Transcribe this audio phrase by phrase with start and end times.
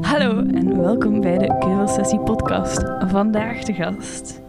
[0.00, 2.82] Hallo en welkom bij de Keuvelsessie podcast.
[2.98, 4.40] Vandaag de gast.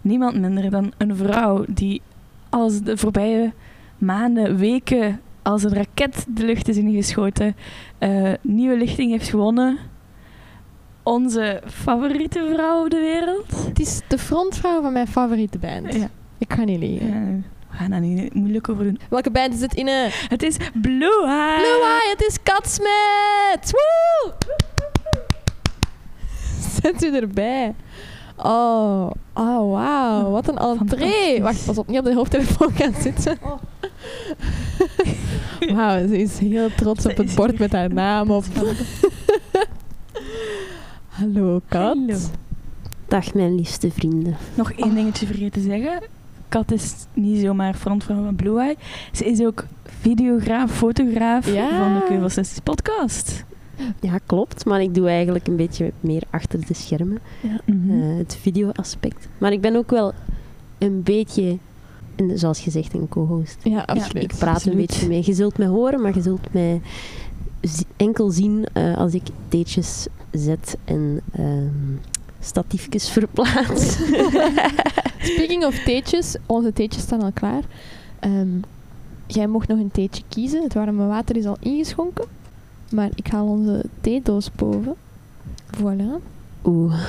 [0.00, 2.02] Niemand minder dan een vrouw die
[2.48, 3.52] als de voorbije
[3.98, 7.56] maanden, weken als een raket de lucht is ingeschoten,
[7.98, 9.78] eh nieuwe lichting heeft gewonnen.
[11.02, 13.66] Onze favoriete vrouw op de wereld.
[13.66, 15.94] Het is de frontvrouw van mijn favoriete band.
[15.94, 16.08] Ja.
[16.38, 17.08] Ik ga niet liegen.
[17.08, 19.00] Ja, we gaan daar niet moeilijk over doen.
[19.08, 19.88] Welke band is het in?
[20.28, 21.56] Het is Blue Eye.
[21.56, 23.70] Blue Eye, het is Katsmet!
[23.70, 24.32] Woe!
[26.82, 27.74] Zet u erbij.
[28.36, 30.30] Oh, oh wauw.
[30.30, 31.42] Wat een entree.
[31.42, 33.38] Wacht, pas op, niet op de hoofdtelefoon gaan zitten.
[35.74, 38.44] Wauw, ze is heel trots op het bord met haar naam op.
[41.08, 41.96] Hallo, Kat.
[41.96, 42.18] Hallo.
[43.08, 44.36] Dag mijn liefste vrienden.
[44.54, 46.02] Nog één dingetje vergeten te zeggen.
[46.50, 48.76] Kat is niet zomaar frontvrouw van Blue Eye.
[49.12, 51.68] Ze is ook videograaf, fotograaf Ja.
[51.84, 53.44] van de Keuvelsessies podcast.
[54.00, 54.64] Ja, klopt.
[54.64, 57.18] Maar ik doe eigenlijk een beetje meer achter de schermen.
[57.64, 57.90] Mhm.
[57.90, 59.28] eh, het video-aspect.
[59.38, 60.12] Maar ik ben ook wel
[60.78, 61.58] een beetje,
[62.16, 63.56] en zoals gezegd, een co-host.
[63.62, 64.22] Ja, absoluut.
[64.22, 64.78] Ik praat absoluut.
[64.78, 65.22] een beetje mee.
[65.24, 66.80] Je zult mij horen, maar je zult mij
[67.96, 71.68] enkel zien eh, als ik teetjes zet en ehm
[72.40, 73.96] statiefjes verplaats.
[75.32, 77.62] Speaking of theetjes, onze theetjes staan al klaar.
[78.20, 78.48] Ehm,
[79.26, 80.62] jij mocht nog een theetje kiezen.
[80.62, 82.24] Het warme water is al ingeschonken.
[82.90, 84.94] Maar ik haal onze theedoos boven.
[85.76, 86.22] Voilà.
[86.64, 87.00] Oeh,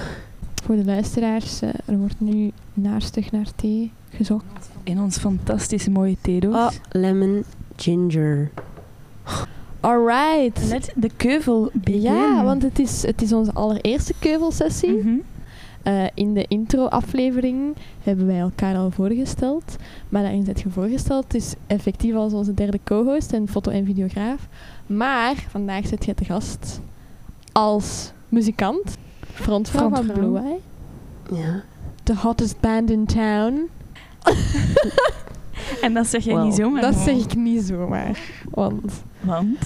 [0.64, 4.70] Voor de luisteraars, eh, er wordt nu naarstig naar thee gezocht.
[4.84, 6.56] In ons fantastische mooie theedoos.
[6.56, 7.44] oh, lemon
[7.76, 8.52] ginger.
[9.82, 10.68] Alright.
[10.70, 12.02] Let de keuvel begin.
[12.02, 14.92] Ja, want het is, het is onze allereerste keuvelsessie.
[14.92, 15.16] Mhm.
[15.84, 19.76] Eh, in de intro-aflevering hebben wij elkaar al voorgesteld.
[20.10, 21.24] Maar daarin zit je voorgesteld.
[21.24, 24.48] Het is effectief als onze derde co-host en foto- en videograaf.
[24.86, 26.80] Maar vandaag zit je te gast
[27.52, 28.98] als muzikant.
[29.34, 30.30] Frontvrouw van Frontvrouw.
[30.30, 30.60] Blue Eye.
[31.42, 31.64] Ja.
[32.04, 33.70] The hottest band in town.
[35.82, 36.46] En dat zeg jij Wauw.
[36.46, 36.82] niet zomaar.
[36.82, 38.20] Dat zeg ik niet zomaar.
[38.50, 39.58] Want Want?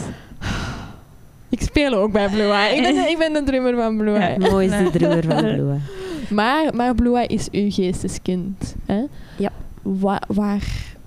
[1.50, 2.76] ik speel ook bij Blue Eye.
[2.76, 4.20] Ik ben, ik ben de drummer van Blue Ja.
[4.20, 4.40] Eye.
[4.52, 4.92] Mooiste Nee.
[4.92, 5.78] drummer van Bloe.
[6.30, 8.76] Maar, maar Blue Eye is uw geesteskind.
[8.86, 9.04] Hè?
[9.38, 9.52] Ja.
[9.82, 10.64] Wa- waar,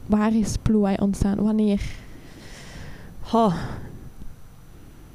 [0.07, 1.43] waar is Blue Eye ontstaan?
[1.43, 1.81] Wanneer?
[3.33, 3.55] Oh,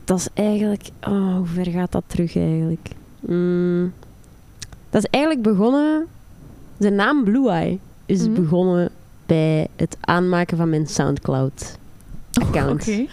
[0.06, 0.90] dat is eigenlijk...
[1.08, 2.90] Oh, hoe ver gaat dat terug eigenlijk?
[3.20, 3.94] Mm,
[4.90, 6.06] dat is eigenlijk begonnen...
[6.78, 8.34] De naam Blue Eye is Mhm.
[8.42, 8.90] begonnen
[9.34, 12.82] bij het aanmaken van mijn Soundcloud-account.
[12.82, 13.06] Oké.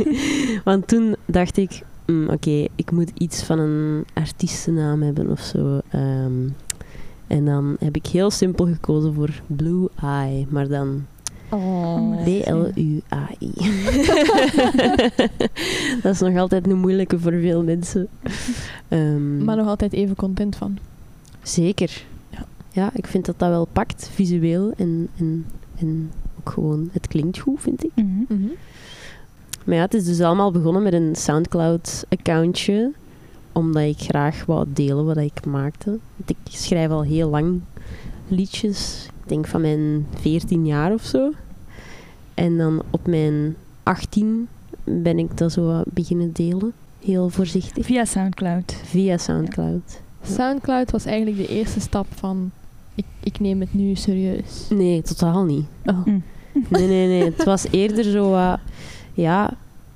[0.70, 1.82] Want toen dacht ik...
[2.06, 5.80] mm, Oké, ik moet iets van een artiestennaam hebben of zo.
[5.88, 6.48] Ehm,
[7.26, 10.46] en dan heb ik heel simpel gekozen voor Blue Eye.
[10.48, 11.06] Maar dan
[11.48, 12.22] Oh.
[12.24, 13.52] B-L-U-A-I.
[16.02, 18.08] dat is nog altijd een moeilijke voor veel mensen.
[18.88, 20.78] Ehm, Maar nog altijd even content van.
[21.42, 22.04] Zeker.
[22.72, 22.90] Ja.
[22.94, 24.72] Ik vind dat dat wel pakt, visueel.
[24.76, 25.46] En, en,
[25.78, 27.90] en ook gewoon, het klinkt goed, vind ik.
[27.94, 28.46] Mhm.
[29.64, 32.92] Maar ja, het is dus allemaal begonnen met een Soundcloud-accountje.
[33.52, 35.98] Omdat ik graag wou delen wat ik maakte.
[36.16, 37.60] Want Ik schrijf al heel lang
[38.28, 39.08] liedjes.
[39.22, 41.32] Ik denk van mijn 14 jaar of zo.
[42.34, 44.48] En dan op mijn 18
[44.84, 46.72] ben ik dat zo beginnen delen.
[47.00, 47.86] Heel voorzichtig.
[47.86, 48.76] Via Soundcloud.
[48.84, 50.00] Via Soundcloud.
[50.22, 52.50] Soundcloud was eigenlijk de eerste stap van...
[52.94, 54.66] Ik, ik neem het nu serieus.
[54.70, 55.64] Nee, totaal niet.
[55.84, 56.04] Oh.
[56.04, 56.18] Hm.
[56.68, 57.24] Nee, nee, nee.
[57.24, 58.58] Het was eerder zo wat...
[59.14, 59.50] ja,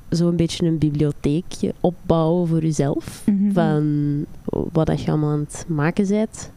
[0.08, 3.22] zo'n beetje een bibliotheekje opbouwen voor jezelf.
[3.26, 3.52] Mhm.
[3.52, 4.24] van
[4.72, 6.50] wat dat je allemaal aan het maken bent.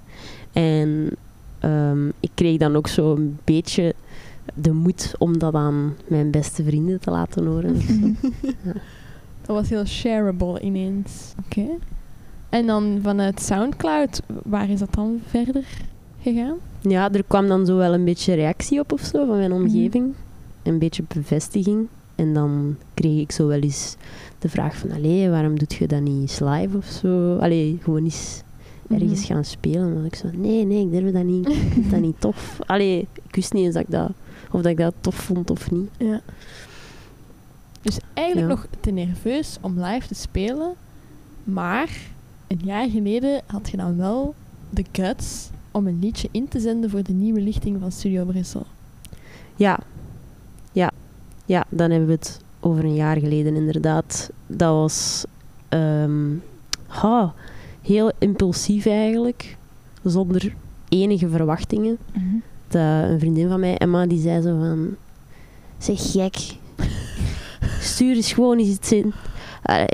[0.54, 1.10] En
[1.60, 3.94] ehm, ik kreeg dan ook zo een beetje
[4.54, 7.76] de moed om dat aan mijn beste vrienden te laten horen.
[7.76, 8.14] Mhm.
[9.42, 11.34] Dat was heel shareable ineens.
[11.46, 11.66] Oké.
[12.50, 15.64] En dan vanuit Soundcloud, waar is dat dan verder
[16.22, 16.56] gegaan?
[16.82, 20.14] Ja, er kwam dan zo wel een beetje reactie op of zo van mijn omgeving.
[20.64, 21.88] Een beetje bevestiging.
[22.16, 23.96] En dan kreeg ik zo wel eens
[24.40, 27.38] de vraag van, allee, waarom doet je dat niet eens live of zo?
[27.38, 28.42] Allee, gewoon eens
[28.90, 29.34] ergens Mhm.
[29.34, 29.94] gaan spelen.
[29.94, 31.48] Dan ik zo, nee, nee, ik durf dat niet.
[31.50, 32.60] Ik vind dat niet tof.
[32.66, 34.12] Allee, ik wist niet eens dat ik dat,
[34.52, 35.90] of dat ik dat tof vond of niet.
[35.98, 36.22] Ja.
[37.82, 38.54] Dus eigenlijk Ja.
[38.56, 40.74] nog te nerveus om live te spelen.
[41.44, 41.90] Maar
[42.48, 44.36] een jaar geleden had je dan wel
[44.70, 48.66] de guts om een liedje in te zenden voor de nieuwe lichting van Studio Brussel.
[49.56, 49.80] Ja.
[50.72, 50.92] Ja.
[51.46, 54.30] Ja, dan hebben we het over een jaar geleden inderdaad.
[54.48, 55.26] Dat was
[55.70, 56.36] ehm,
[56.88, 57.34] ha,
[57.82, 59.58] heel impulsief eigenlijk.
[60.04, 60.56] Zonder
[60.90, 61.98] enige verwachtingen.
[62.14, 62.36] Mhm.
[62.68, 64.96] Dat een vriendin van mij, Emma, die zei zo van...
[65.78, 66.36] Zeg gek.
[67.82, 69.14] Stuur eens gewoon eens iets in.
[69.62, 69.88] Allee,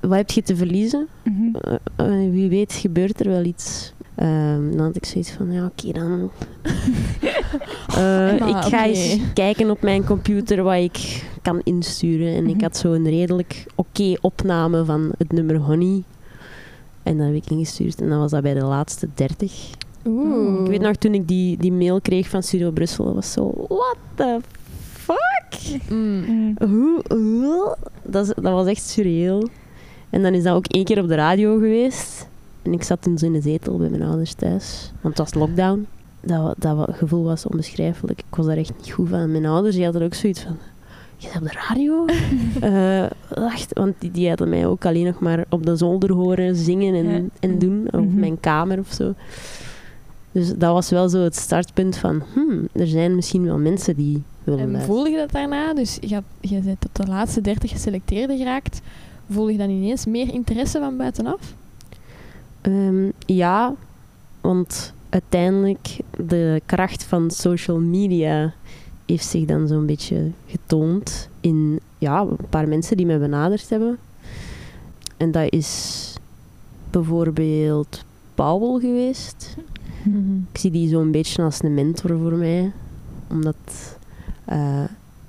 [0.00, 1.08] wat heb je te verliezen?
[1.24, 1.56] Mhm.
[1.56, 3.91] Eh, eh, wie weet gebeurt er wel iets.
[4.14, 6.30] Ehm, dan had ik zoiets van, ja oké dan.
[7.96, 12.34] Eh, ik ga eens kijken op mijn computer wat ik kan insturen.
[12.34, 12.62] En ik Mhm.
[12.62, 16.02] had zo'n redelijk oké opname van het nummer Honey.
[17.02, 19.70] En dat heb ik ingestuurd en dan was dat bij de laatste 30.
[20.06, 20.60] Oeh.
[20.60, 23.96] Ik weet nog toen ik die, die mail kreeg van Studio Brussel, was zo, what
[24.14, 24.38] the
[24.92, 25.80] fuck?
[25.90, 26.54] Mm.
[26.58, 27.02] Hoe?
[27.08, 27.76] hoe?
[28.02, 29.48] Dat, dat was echt surreal.
[30.10, 32.26] En dan is dat ook één keer op de radio geweest.
[32.62, 34.92] En ik zat toen zo in de zetel bij mijn ouders thuis.
[35.00, 35.86] Want het was lockdown.
[36.20, 38.18] Dat, dat gevoel was onbeschrijfelijk.
[38.18, 39.30] Ik was daar echt niet goed van.
[39.32, 40.56] Mijn ouders die hadden ook zoiets van...
[41.16, 42.04] Je bent op de radio?
[43.48, 46.94] Wacht, want die, die hadden mij ook alleen nog maar op de zolder horen zingen
[46.94, 47.20] en, Ja.
[47.40, 47.86] en doen.
[47.90, 48.18] Of Mhm.
[48.20, 49.14] mijn kamer of zo.
[50.32, 52.22] Dus dat was wel zo het startpunt van...
[52.32, 54.94] Hmm, er zijn misschien wel mensen die willen En luisteren.
[54.96, 55.74] voelde je dat daarna?
[55.74, 58.80] Dus je, je bent tot de laatste 30 geselecteerd geraakt.
[59.30, 61.54] Voel je dan ineens meer interesse van buitenaf?
[62.62, 63.74] Ehm, ja,
[64.40, 68.52] want uiteindelijk de kracht van social media
[69.06, 73.98] heeft zich dan zo'n beetje getoond in ja, een paar mensen die mij benaderd hebben.
[75.16, 76.12] En dat is
[76.90, 78.04] bijvoorbeeld
[78.34, 79.56] Paul geweest.
[80.52, 82.72] Ik zie die zo'n beetje als een mentor voor mij.
[83.30, 83.96] Omdat,
[84.44, 84.84] eh,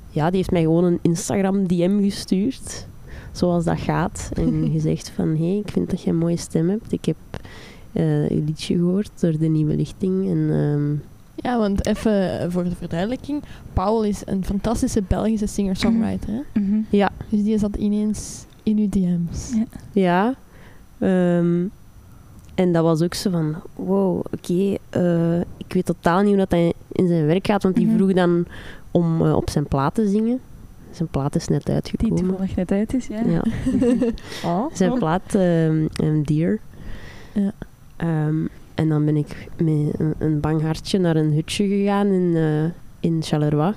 [0.09, 2.87] ja, die heeft mij gewoon een Instagram DM gestuurd.
[3.33, 4.29] Zoals dat gaat.
[4.33, 6.91] En gezegd van, hé, hey, ik vind dat je een mooie stem hebt.
[6.91, 7.15] Ik heb
[7.91, 10.29] eh je liedje gehoord door de nieuwe lichting.
[10.29, 13.43] En ehm, Ja, want even voor de verduidelijking.
[13.73, 16.29] Paul is een fantastische Belgische singer-songwriter.
[16.53, 16.59] hè?
[16.61, 16.79] Mhm.
[16.89, 19.51] ja, Dus die zat ineens in uw DM's.
[19.53, 19.63] Ja.
[19.91, 20.33] Ja.
[20.99, 21.63] ehm,
[22.55, 26.51] en dat was ook zo van, wow, oké, eh, ik weet totaal niet hoe dat
[26.51, 27.95] hij in zijn werk gaat, want die Mhm.
[27.95, 28.45] vroeg dan
[28.91, 30.39] om eh, op zijn plaat te zingen.
[30.93, 32.15] Zijn plaat is net Die uitgekomen.
[32.15, 33.21] toevallig net uit is, ja.
[33.25, 33.43] Ja.
[34.45, 36.57] Oh, Zijn plaat, ehm um, Dear.
[37.33, 37.51] Ja.
[37.95, 38.45] Ehm,
[38.75, 43.09] en dan ben ik met een, een bang hartje naar een hutje gegaan in, eh,
[43.09, 43.73] in Charleroi.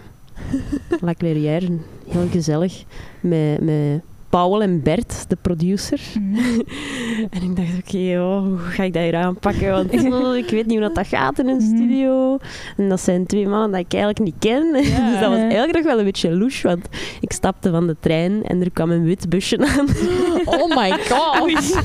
[1.01, 1.77] La Clairière,
[2.09, 2.85] heel gezellig.
[3.21, 4.01] Met, met
[4.37, 6.01] Paul en Bert, de producer.
[6.21, 6.61] Mhm.
[7.35, 9.71] En ik dacht, oké, oh, hoe ga ik dat hier aanpakken?
[9.71, 11.77] Want oh, ik weet niet hoe dat, dat gaat in een Mhm.
[11.77, 12.39] studio.
[12.77, 14.73] En dat zijn twee mannen die ik eigenlijk niet ken.
[15.11, 16.67] Dus dat was eigenlijk nog wel een beetje louche.
[16.69, 16.89] Want
[17.21, 19.87] ik stapte van de trein en er kwam een wit busje aan.
[20.61, 21.81] oh my god.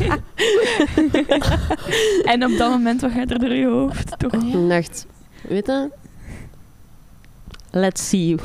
[2.34, 4.20] en op dat moment, wat gaat er door je hoofd?
[4.20, 4.34] Toch?
[4.34, 5.06] Ik dacht,
[5.48, 5.90] weet je...
[7.74, 8.36] Let's see.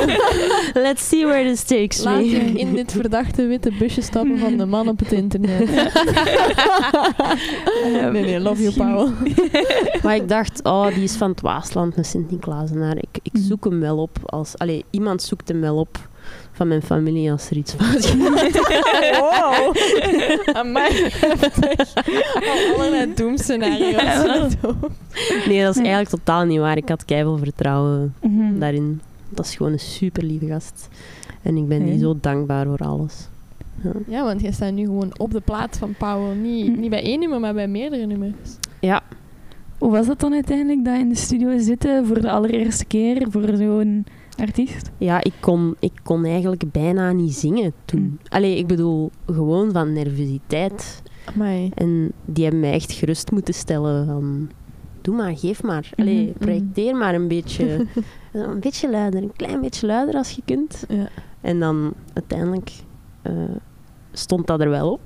[0.74, 2.52] Let's see where this takes Laat me.
[2.58, 5.70] in dit verdachte witte busje stappen van de man op het internet.
[8.12, 9.10] nee, nee, love you, Paul.
[10.02, 12.96] Maar ik dacht, oh, die is van het Waasland, een Sint-Niklaasenaar.
[12.96, 13.42] Ik, ik Mhm.
[13.42, 14.18] zoek hem wel op.
[14.24, 16.08] Als, allee, iemand zoekt hem wel op
[16.60, 19.18] van mijn familie als er iets fout gaat.
[19.18, 19.76] Wow.
[20.60, 21.94] Amai, heftig.
[22.34, 24.54] Al allerlei doemscenario's.
[25.46, 26.76] Nee, dat is eigenlijk totaal niet waar.
[26.76, 28.58] Ik had keihard vertrouwen Mhm.
[28.58, 29.00] daarin.
[29.28, 30.88] Dat is gewoon een super lieve gast.
[31.42, 33.28] En ik ben die zo dankbaar voor alles.
[33.82, 33.90] Ja.
[34.06, 36.34] Ja, want jij staat nu gewoon op de plaat van Paul.
[36.34, 36.80] Niet, Hm.
[36.80, 38.34] niet bij één nummer, maar bij meerdere nummers.
[38.80, 39.02] ja,
[39.78, 43.42] Hoe was dat dan uiteindelijk, dat in de studio zitten voor de allereerste keer voor
[43.56, 44.06] zo'n
[44.40, 44.90] artiest?
[44.98, 48.00] Ja, ik kon, ik kon eigenlijk bijna niet zingen toen.
[48.00, 48.18] Mm.
[48.28, 51.02] Allee, ik bedoel, gewoon van nervositeit.
[51.24, 51.70] Amai.
[51.74, 54.50] En die hebben mij echt gerust moeten stellen van...
[55.02, 55.90] Doe maar, geef maar.
[55.96, 57.86] Allee, Mhm, projecteer maar een beetje.
[58.32, 60.84] een beetje luider, een klein beetje luider als je kunt.
[60.88, 61.08] Ja.
[61.40, 62.72] En dan uiteindelijk
[63.22, 63.32] eh,
[64.12, 65.00] stond dat er wel op.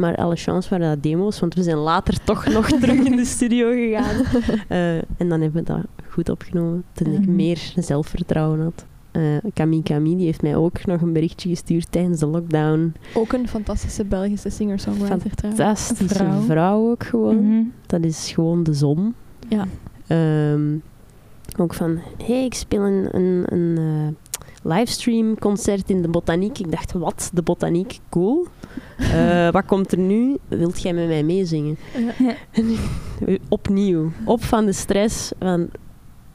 [0.00, 3.24] Maar alle chance waren dat demo's, want we zijn later toch nog terug in de
[3.24, 4.24] studio gegaan.
[4.68, 7.34] Eh, en dan hebben we dat goed opgenomen, toen ik Mhm.
[7.36, 8.84] meer zelfvertrouwen had.
[9.10, 9.22] Eh
[9.54, 12.92] Camille Camille die heeft mij ook nog een berichtje gestuurd tijdens de lockdown.
[13.14, 15.62] Ook een fantastische Belgische singer-songwriter trouwens.
[15.62, 16.40] Fantastische Vrouw.
[16.40, 16.90] vrouw.
[16.90, 17.36] ook gewoon.
[17.48, 17.62] Mhm.
[17.86, 19.14] Dat is gewoon de zon.
[19.48, 19.66] Ja.
[20.06, 20.76] Ehm,
[21.58, 26.58] ook van, hé, hey, ik speel een, een, een eh, livestream concert in de botaniek.
[26.58, 27.30] Ik dacht, wat?
[27.34, 27.98] De botaniek?
[28.08, 28.46] Cool.
[29.00, 30.36] Eh, wat komt er nu?
[30.48, 31.76] Wilt jij met mij meezingen?
[32.18, 32.34] Ja.
[33.48, 34.10] Opnieuw.
[34.24, 35.68] Op van de stress van...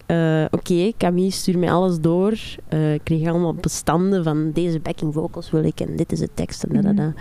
[0.06, 2.34] eh, Oké, Camille, stuur mij alles door.
[2.68, 6.30] Eh, ik kreeg allemaal bestanden van deze backing vocals wil ik en dit is de
[6.34, 7.14] tekst en da, da, da.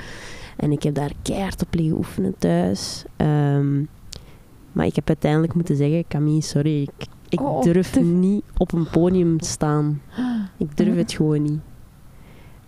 [0.56, 3.04] En ik heb daar keihard op liggen oefenen thuis.
[3.16, 3.78] Ehm,
[4.72, 8.72] maar ik heb uiteindelijk moeten zeggen, Camille, sorry, ik, ik Oh, durf te- niet op
[8.72, 10.00] een podium te staan.
[10.56, 11.60] Ik durf het gewoon niet.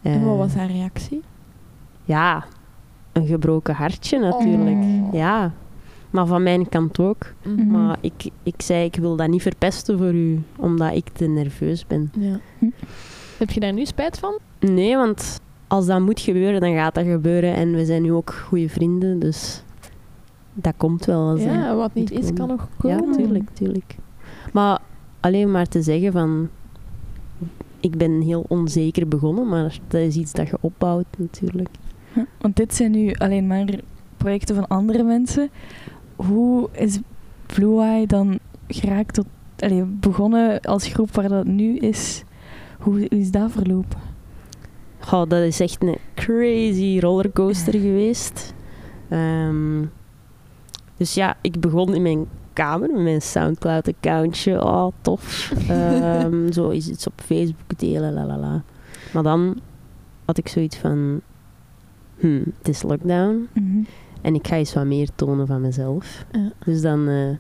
[0.03, 1.23] En wat was haar reactie?
[2.05, 2.45] Ja,
[3.17, 4.77] een gebroken hartje natuurlijk.
[4.77, 5.13] Oh.
[5.13, 5.53] Ja,
[6.11, 7.33] maar van mijn kant ook.
[7.45, 7.71] Mhm.
[7.71, 11.87] Maar ik, ik zei, ik wil dat niet verpesten voor u, omdat ik te nerveus
[11.87, 12.13] ben.
[12.19, 12.39] Ja.
[13.39, 14.39] Heb je daar nu spijt van?
[14.61, 17.55] Nee, want als dat moet gebeuren, dan gaat dat gebeuren.
[17.55, 19.63] En we zijn nu ook goede vrienden, dus
[20.55, 21.29] dat komt wel.
[21.29, 22.57] Als Ja, wat niet is, kan komen.
[22.57, 23.17] nog Ja, komen.
[23.17, 23.97] tuurlijk, tuurlijk.
[24.53, 24.79] Maar
[25.21, 26.49] alleen maar te zeggen van...
[27.81, 31.69] Ik ben heel onzeker begonnen, maar dat is iets dat je opbouwt natuurlijk.
[32.39, 33.67] Want dit zijn nu alleen maar
[34.17, 35.51] projecten van andere mensen.
[36.17, 36.99] Hoe is
[37.47, 39.27] Blue Eye dan geraakt tot...
[39.59, 42.25] Allee, begonnen als groep waar dat nu is.
[42.79, 43.99] Hoe, is dat verlopen?
[44.99, 48.55] Goh, dat is echt een crazy rollercoaster geweest.
[49.09, 49.85] Ehm,
[50.97, 54.65] dus ja, ik begon in mijn kamer met mijn Soundcloud-accountje.
[54.65, 55.53] Oh, tof.
[55.69, 58.63] Ehm, zo is iets op Facebook delen, la la la.
[59.13, 59.61] Maar dan
[60.25, 61.21] had ik zoiets van...
[62.17, 63.49] Hmm, het is lockdown.
[63.53, 63.83] Mhm.
[64.21, 66.27] En ik ga eens wat meer tonen van mezelf.
[66.33, 66.53] Ja.
[66.65, 67.31] Dus dan eh,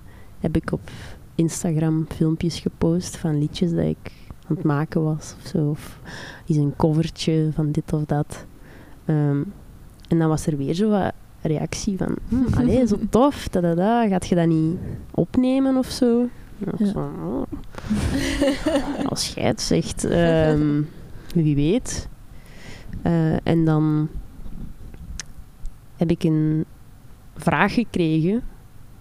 [0.40, 0.90] heb ik op
[1.34, 4.12] Instagram filmpjes gepost van liedjes dat ik
[4.48, 5.68] aan het maken was of zo.
[5.70, 6.00] Of
[6.46, 8.46] eens een covertje van dit of dat.
[9.04, 9.42] Ehm,
[10.08, 12.16] en dan was er weer zo wat reactie van...
[12.28, 14.08] Hm, allee, zo tof, da, da, da.
[14.08, 14.76] Gaat je dat niet
[15.10, 16.28] opnemen of zo?
[16.58, 17.42] Ja, zo, oh.
[19.10, 20.82] Als jij het zegt, ehm,
[21.34, 22.08] wie weet.
[23.02, 24.08] Eh, en dan
[25.96, 26.64] heb ik een
[27.36, 28.42] vraag gekregen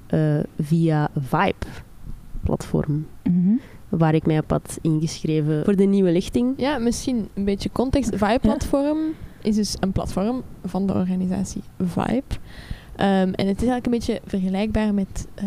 [0.08, 3.54] eh, via Vibe-platform, Mhm.
[3.90, 6.54] waar ik mij op had ingeschreven voor de nieuwe lichting.
[6.58, 8.10] Ja, misschien een beetje context.
[8.16, 8.98] Vibe-platform
[9.42, 12.24] is dus een platform van de organisatie Vibe.
[12.96, 15.46] Ehm, en het is eigenlijk een beetje vergelijkbaar met eh,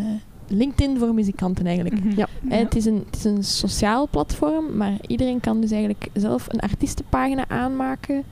[0.48, 2.04] LinkedIn voor muzikanten eigenlijk.
[2.04, 2.16] Mhm.
[2.16, 2.26] Ja.
[2.48, 6.46] Eh, Het, is een, het is een sociaal platform, maar iedereen kan dus eigenlijk zelf
[6.48, 8.22] een artiestenpagina aanmaken.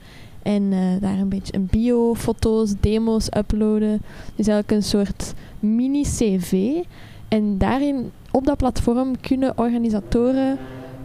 [0.47, 4.01] En eh, daar een beetje een bio, foto's, demo's uploaden.
[4.35, 6.73] Dus eigenlijk een soort mini-CV.
[7.27, 10.57] En daarin, op dat platform, kunnen organisatoren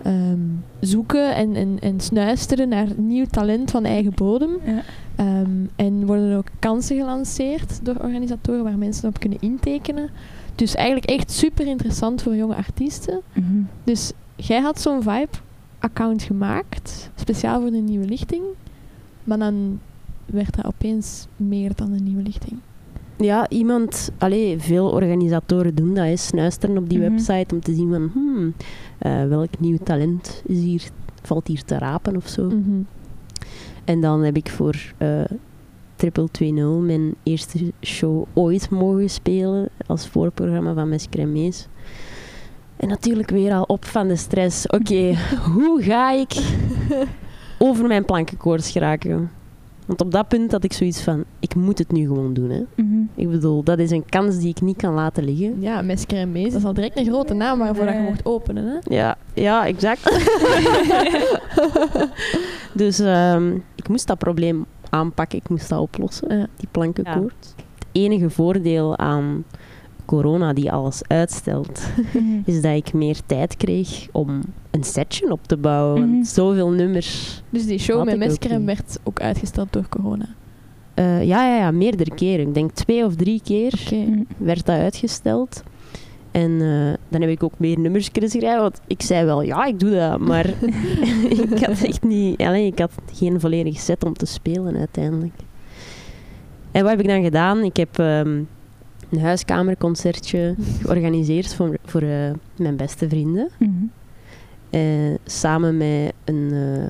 [0.03, 0.39] ehm,
[0.81, 4.51] zoeken en, en, en snuisteren naar nieuw talent van eigen bodem.
[4.65, 4.83] Ja.
[5.17, 10.11] Ehm, en worden er ook kansen gelanceerd door organisatoren waar mensen op kunnen intekenen.
[10.55, 13.21] Dus eigenlijk echt super interessant voor jonge artiesten.
[13.33, 13.63] Mhm.
[13.85, 18.43] Dus jij had zo'n Vibe-account gemaakt, speciaal voor de nieuwe lichting.
[19.25, 19.81] Maar dan
[20.27, 22.59] werd dat opeens meer dan een nieuwe lichting.
[23.17, 27.11] Ja, iemand, allee, veel organisatoren doen dat, hè, snuisteren op die Mhm.
[27.11, 28.55] website om te zien van, hmm,
[28.99, 30.83] eh, welk nieuw talent is hier,
[31.23, 32.47] valt hier te rapen of zo.
[32.47, 32.83] Mhm.
[33.85, 35.21] En dan heb ik voor eh
[35.97, 41.69] Triple 20 mijn eerste show ooit mogen spelen als voorprogramma van Mes Cremees.
[42.77, 44.67] En natuurlijk weer al op van de stress.
[44.67, 45.15] Oké,
[45.55, 46.33] hoe ga ik
[47.65, 49.31] over mijn plankenkoorts geraken?
[49.87, 52.51] Want op dat punt had ik zoiets van, ik moet het nu gewoon doen.
[52.51, 52.63] Hè.
[52.75, 53.01] Mhm.
[53.15, 55.61] Ik bedoel, dat is een kans die ik niet kan laten liggen.
[55.61, 56.51] Ja, Mesker en Mees.
[56.51, 58.65] Dat is al direct een grote naam waarvoor dat je mocht openen.
[58.67, 58.95] Hè?
[58.95, 60.03] Ja, ja exact.
[62.73, 66.47] dus ehm, ik moest dat probleem aanpakken, ik moest dat oplossen, Ja.
[66.57, 67.55] die plankenkoord.
[67.79, 69.45] Het enige voordeel aan
[70.13, 71.81] corona die alles uitstelt,
[72.13, 72.41] Mhm.
[72.45, 74.41] is dat ik meer tijd kreeg om
[74.71, 76.09] een setje op te bouwen.
[76.11, 76.25] Mhm.
[76.25, 77.43] Zoveel nummers.
[77.51, 78.65] Dus die show met niet.
[78.65, 80.27] werd ook uitgesteld door corona.
[80.95, 82.47] Eh, ja, ja, ja, meerdere keren.
[82.49, 83.73] Ik denk twee of drie keer
[84.37, 85.63] werd dat uitgesteld.
[86.31, 88.61] En eh, dan heb ik ook meer nummers kunnen schrijven.
[88.61, 90.19] Want ik zei wel, ja, ik doe dat.
[90.21, 90.47] Maar
[91.51, 92.41] ik had echt niet...
[92.41, 95.35] Alleen, ik had geen volledig set om te spelen uiteindelijk.
[96.71, 97.63] En wat heb ik dan gedaan?
[97.63, 98.43] Ik heb ehm,
[99.13, 103.49] een huiskamerconcertje georganiseerd voor, voor eh, mijn beste vrienden.
[104.71, 104.81] Eh,
[105.25, 106.89] samen, met een, eh,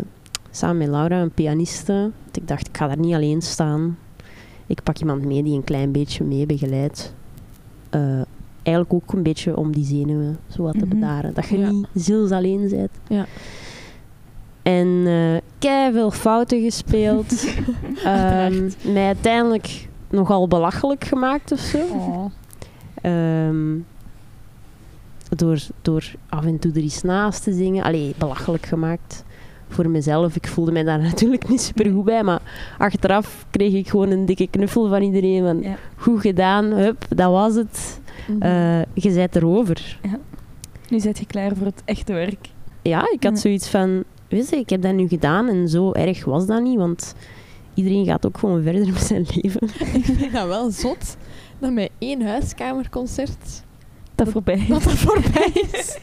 [0.50, 1.92] samen met Laura, een pianiste.
[2.22, 3.98] Want ik dacht, ik ga daar niet alleen staan.
[4.66, 7.14] Ik pak iemand mee die een klein beetje mee begeleidt.
[8.62, 10.88] Eigenlijk ook een beetje om die zenuwen zo wat te Mhm.
[10.88, 11.34] bedaren.
[11.34, 11.70] Dat je Ja.
[11.70, 12.90] niet ziels alleen bent.
[13.08, 13.26] Ja.
[14.62, 17.32] En eh veel fouten gespeeld.
[18.04, 21.78] Ehm mij uiteindelijk nogal belachelijk gemaakt of zo.
[21.78, 22.24] Oh.
[23.02, 23.74] Ehm,
[25.36, 27.84] door, door af en toe er iets naast te zingen.
[27.84, 29.24] Allee, belachelijk gemaakt
[29.68, 30.36] voor mezelf.
[30.36, 32.22] Ik voelde mij daar natuurlijk niet super goed bij.
[32.22, 32.40] Maar
[32.78, 35.42] achteraf kreeg ik gewoon een dikke knuffel van iedereen.
[35.44, 35.76] Van, Ja.
[35.96, 38.00] Goed gedaan, hup, dat was het.
[38.28, 38.42] Mhm.
[38.42, 39.98] Eh, je bent erover.
[40.88, 42.48] Nu zit je klaar voor het echte werk.
[42.82, 43.38] Ja, ik had Ja.
[43.38, 44.04] zoiets van...
[44.28, 46.78] Weet je, ik heb dat nu gedaan en zo erg was dat niet.
[46.78, 47.14] Want
[47.74, 49.62] iedereen gaat ook gewoon verder met zijn leven.
[49.98, 51.16] ik vind dat wel zot
[51.58, 53.62] dat met één huiskamerconcert
[54.14, 54.64] Dat voorbij.
[54.68, 55.98] dat dat voorbij is.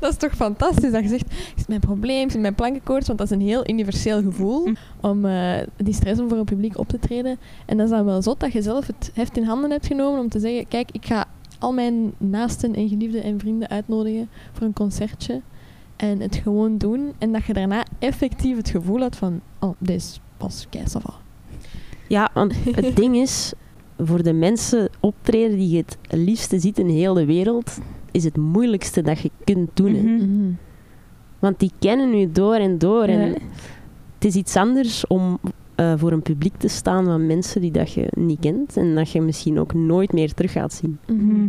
[0.00, 1.24] dat is toch fantastisch dat je zegt,
[1.56, 4.76] zit mijn probleem, zit mijn plankenkoorts, want dat is een heel universeel gevoel Mm.
[5.00, 7.38] om eh, die stress om voor een publiek op te treden.
[7.66, 10.20] En dat is dan wel zot dat je zelf het heft in handen hebt genomen
[10.20, 11.24] om te zeggen, kijk, ik ga
[11.58, 15.40] al mijn naasten en geliefden en vrienden uitnodigen voor een concertje.
[15.96, 17.12] en het gewoon doen.
[17.18, 21.14] En dat je daarna effectief het gevoel had van, oh, dit was keisava.
[22.08, 23.52] Ja, want het ding is,
[23.98, 27.78] voor de mensen optreden die je het liefste ziet in heel de wereld,
[28.10, 29.94] is het moeilijkste dat je kunt doen.
[29.94, 30.02] hè.
[30.02, 30.52] Mhm.
[31.38, 33.04] Want die kennen u door en door.
[33.04, 33.32] En
[34.14, 35.38] het is iets anders om
[35.74, 39.10] eh, voor een publiek te staan van mensen die dat je niet kent en dat
[39.10, 40.98] je misschien ook nooit meer terug gaat zien.
[41.06, 41.46] Mhm.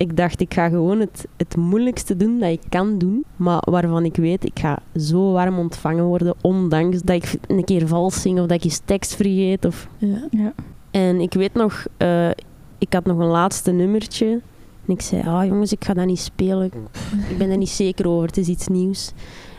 [0.00, 4.04] Ik dacht, ik ga gewoon het, het moeilijkste doen dat ik kan doen, maar waarvan
[4.04, 8.40] ik weet, ik ga zo warm ontvangen worden, ondanks dat ik een keer vals zing
[8.40, 9.64] of dat ik eens tekst vergeet.
[9.64, 9.88] Of...
[9.98, 10.28] Ja.
[10.30, 10.52] Ja.
[10.90, 12.30] En ik weet nog, eh,
[12.78, 14.26] ik had nog een laatste nummertje.
[14.86, 16.70] En ik zei, ah jongens, ik ga dat niet spelen.
[17.28, 19.12] Ik ben er niet zeker over, het is iets nieuws.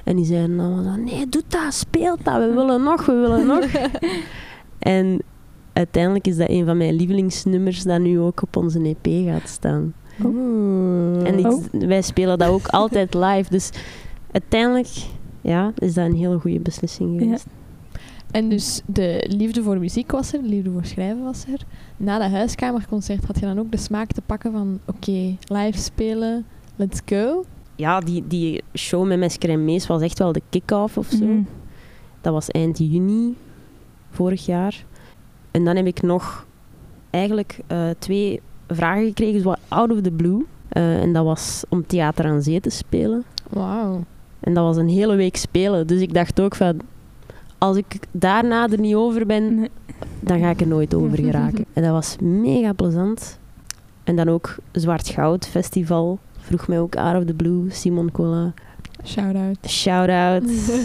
[0.03, 3.65] En die zeiden allemaal, nee, doe dat, speel dat, we willen nog, we willen nog.
[4.79, 5.21] en
[5.73, 9.93] uiteindelijk is dat een van mijn lievelingsnummers dat nu ook op onze EP gaat staan.
[10.25, 11.27] Oeh.
[11.27, 11.63] En Oh.
[11.71, 13.49] wij spelen dat ook altijd live.
[13.49, 13.69] Dus
[14.31, 14.87] uiteindelijk
[15.41, 17.19] ja, is dat een hele goede beslissing Ja.
[17.25, 17.45] geweest.
[18.31, 21.59] En dus de liefde voor muziek was er, de liefde voor schrijven was er.
[21.97, 26.45] Na dat huiskamerconcert had je dan ook de smaak te pakken van oké, live spelen,
[26.75, 27.43] let's go.
[27.75, 31.25] Ja, die, die show met Mesker en Mees was echt wel de kick-off of zo.
[31.25, 31.41] Mhm.
[32.21, 33.35] Dat was eind juni
[34.09, 34.85] vorig jaar.
[35.51, 36.45] En dan heb ik nog
[37.09, 38.41] eigenlijk eh, twee
[38.75, 40.45] vragen gekregen, zo out of the blue.
[40.69, 43.23] Eh, en dat was om Theater aan Zee te spelen.
[43.49, 44.03] Wauw.
[44.39, 45.87] En dat was een hele week spelen.
[45.87, 46.79] Dus ik dacht ook van,
[47.57, 49.69] als ik daarna er niet over ben, Nee.
[50.19, 51.65] dan ga ik er nooit over geraken.
[51.73, 53.39] en dat was mega plezant.
[54.03, 56.19] En dan ook Zwart Goud Festival.
[56.39, 58.53] Vroeg mij ook out of the blue, Simon Cola.
[59.05, 59.57] Shout-out.
[59.67, 60.43] Shout-out.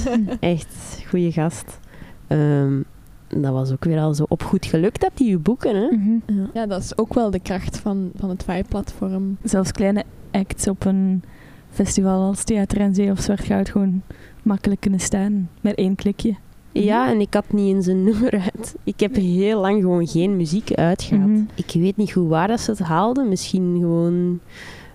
[0.40, 1.78] Echt goede gast.
[2.26, 2.80] Ehm,
[3.28, 5.76] dat was ook weer al zo op goed geluk dat die je boeken.
[5.76, 5.96] Hè?
[5.96, 6.38] Mhm.
[6.38, 6.50] Ja.
[6.54, 9.36] ja, dat is ook wel de kracht van, van het Vibe-platform.
[9.42, 11.22] Zelfs kleine acts op een
[11.70, 14.02] festival als Theater en Zee of Zwart Goud gewoon
[14.42, 16.34] makkelijk kunnen staan met één klikje.
[16.72, 18.74] Ja, en ik had niet eens een nummer uit.
[18.84, 21.26] Ik heb heel lang gewoon geen muziek uitgehad.
[21.28, 21.40] Mhm.
[21.54, 23.28] Ik weet niet goed waar dat ze het haalden.
[23.28, 24.40] Misschien gewoon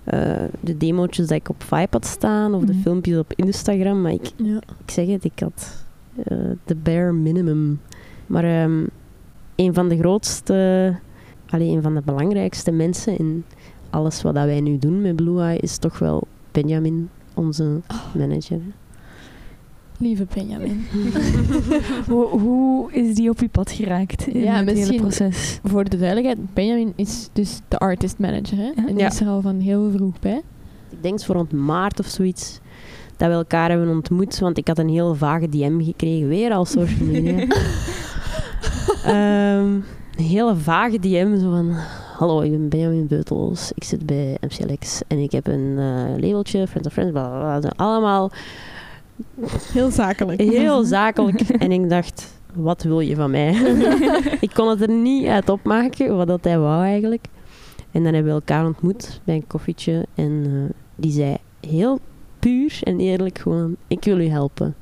[0.04, 2.82] eh, de demo's dat ik op Vibe had staan of de Mhm.
[2.82, 4.02] filmpjes op Instagram.
[4.02, 4.56] Maar ik, Ja.
[4.86, 5.86] ik zeg het, ik had
[6.24, 7.80] eh, de bare minimum.
[8.32, 8.84] Maar ehm,
[9.56, 10.96] een van de grootste,
[11.50, 13.44] alleen een van de belangrijkste mensen in
[13.90, 17.80] alles wat dat wij nu doen met Blue Eye is toch wel Benjamin, onze
[18.18, 18.60] manager.
[19.98, 20.86] Lieve Benjamin.
[22.10, 25.60] Hoe, hoe is die op je pad geraakt in Ja, het hele misschien- proces?
[25.64, 28.58] Voor de duidelijkheid, Benjamin is dus de artist manager.
[28.58, 28.72] Hè?
[28.76, 29.08] En die Ja.
[29.08, 30.42] is er al van heel vroeg bij.
[30.90, 32.60] Ik denk voor rond maart of zoiets
[33.18, 36.66] dat we elkaar hebben ontmoet, want ik had een heel vage DM gekregen, weer al
[36.66, 37.46] social media.
[39.06, 39.74] Ehm,
[40.18, 41.74] een hele vage DM, zo van...
[42.18, 46.68] Hallo, ik ben Benjamin Beutels, ik zit bij MCLX en ik heb een eh, labeltje,
[46.68, 48.32] Friends of Friends, bla bla Allemaal
[49.74, 50.42] Heel zakelijk.
[50.42, 51.40] heel zakelijk.
[51.40, 53.54] en ik dacht, wat wil je van mij?
[54.40, 57.26] ik kon het er niet uit opmaken, wat dat hij wou eigenlijk.
[57.92, 60.06] En dan hebben we elkaar ontmoet bij een koffietje.
[60.16, 61.38] En eh, die zei
[61.68, 62.00] heel
[62.40, 64.76] puur en eerlijk gewoon, ik wil u helpen.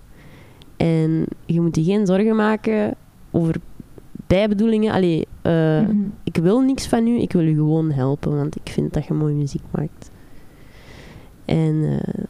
[0.78, 2.96] En je moet je geen zorgen maken
[3.32, 3.56] over
[4.30, 4.94] bijbedoelingen.
[4.94, 5.98] Allee, eh, Mhm.
[6.24, 9.14] ik wil niks van u, ik wil u gewoon helpen, want ik vind dat je
[9.14, 10.12] mooie muziek maakt.
[11.46, 12.24] En eh,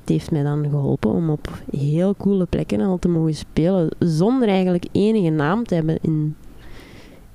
[0.00, 4.48] het heeft mij dan geholpen om op heel coole plekken al te mogen spelen, zonder
[4.48, 6.36] eigenlijk enige naam te hebben in,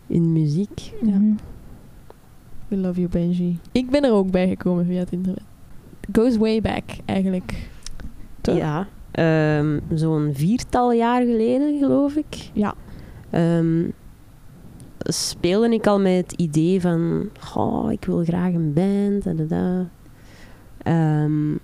[0.07, 0.91] in muziek.
[1.01, 1.17] Ja.
[1.17, 1.33] Mhm.
[2.67, 3.59] We love you, Benji.
[3.71, 5.43] Ik ben er ook bij gekomen via het internet.
[6.13, 7.69] Goes way back, eigenlijk.
[8.41, 8.57] Toch?
[8.57, 12.49] Ja, ehm, zo'n viertal jaar geleden, geloof ik.
[12.53, 12.73] Ja.
[13.29, 13.83] Ehm,
[14.99, 19.43] speelde ik al met het idee van, oh, ik wil graag een band, da, da,
[19.43, 19.87] da.
[20.77, 21.55] Ehm,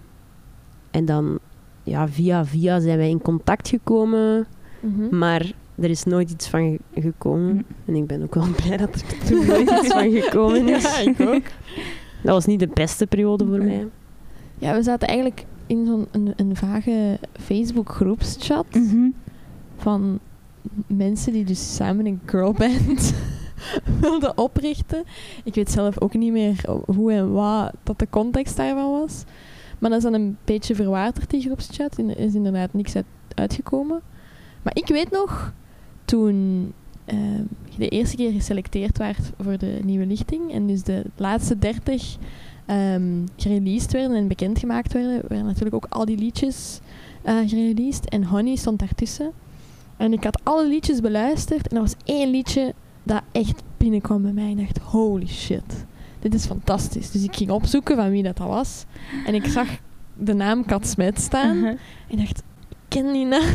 [0.92, 1.40] en dan,
[1.84, 4.46] ja, via via zijn wij in contact gekomen,
[4.80, 5.18] Mhm.
[5.18, 6.62] maar er is nooit iets van
[6.94, 7.54] ge- gekomen.
[7.56, 7.64] Mhm.
[7.86, 10.84] En ik ben ook wel blij dat er toen nooit iets van gekomen is.
[10.84, 11.44] Ja, ik ook.
[12.24, 13.88] Dat was niet de beste periode voor mij.
[14.58, 19.10] Ja, we zaten eigenlijk in zo'n een, een vage Facebook groepschat Mhm.
[19.78, 20.20] van
[20.88, 23.14] mensen die dus samen een girlband
[24.02, 25.04] wilden oprichten.
[25.44, 29.24] Ik weet zelf ook niet meer hoe en wat dat de context daarvan was.
[29.80, 31.98] Maar dat is dan een beetje verwaterd, die groepschat.
[31.98, 34.02] Er is inderdaad niks uit, uitgekomen.
[34.62, 35.54] Maar ik weet nog,
[36.06, 36.72] toen
[37.06, 41.60] ehm, je de eerste keer geselecteerd werd voor de nieuwe lichting en dus de laatste
[41.60, 42.18] dertig
[42.66, 46.80] ehm gereleased werden en bekendgemaakt werden, werden natuurlijk ook al die liedjes
[47.22, 48.10] eh gereleased.
[48.10, 49.32] En Honey stond daartussen.
[49.98, 54.32] En ik had alle liedjes beluisterd en er was één liedje dat echt binnenkwam bij
[54.32, 54.50] mij.
[54.50, 55.86] En dacht, holy shit,
[56.20, 57.12] dit is fantastisch.
[57.12, 58.86] Dus ik ging opzoeken van wie dat, dat was.
[59.26, 59.68] En ik zag
[60.18, 61.56] de naam Kat Smet staan.
[61.56, 61.80] Uh-huh.
[62.08, 63.42] En dacht, ik ken die naam.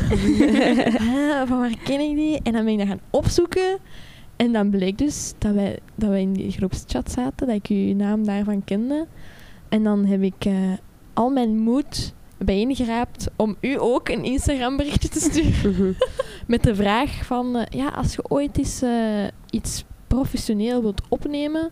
[0.99, 2.41] Ah, van waar ken ik die?
[2.43, 3.79] En dan ben ik dat gaan opzoeken.
[4.37, 7.95] En dan bleek dus dat wij, dat wij in die groepschat zaten, dat ik uw
[7.95, 9.07] naam daarvan kende.
[9.69, 10.55] En dan heb ik eh,
[11.15, 15.73] al mijn moed bijeengeraapt om u ook een Instagram berichtje te sturen.
[15.79, 15.93] Mhm.
[16.47, 21.71] Met de vraag van, eh, ja, als je ooit eens eh, iets professioneel wilt opnemen.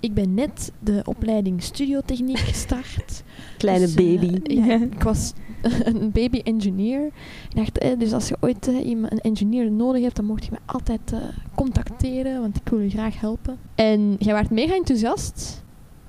[0.00, 3.22] Ik ben net de opleiding studiotechniek gestart.
[3.58, 4.52] Kleine Dus, eh, baby.
[4.54, 5.32] ja, ik was
[5.84, 7.06] een baby engineer.
[7.48, 10.50] Ik dacht, eh, dus als je ooit eh, een engineer nodig hebt, dan mocht je
[10.50, 11.12] mij altijd
[11.54, 13.58] contacteren, want ik wil je graag helpen.
[13.74, 15.63] En jij werd mega enthousiast.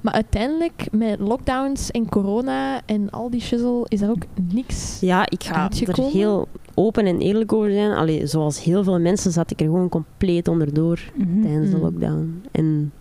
[0.05, 4.99] Maar uiteindelijk, met lockdowns en corona en al die shizzle, is er ook niks.
[4.99, 6.11] Ja, ik ga er Uitgekomen?
[6.11, 7.91] heel open en eerlijk over zijn.
[7.91, 11.41] Allee, zoals heel veel mensen zat ik er gewoon compleet onderdoor Mhm.
[11.41, 11.81] tijdens de Mm.
[11.81, 12.43] lockdown.
[12.51, 12.91] En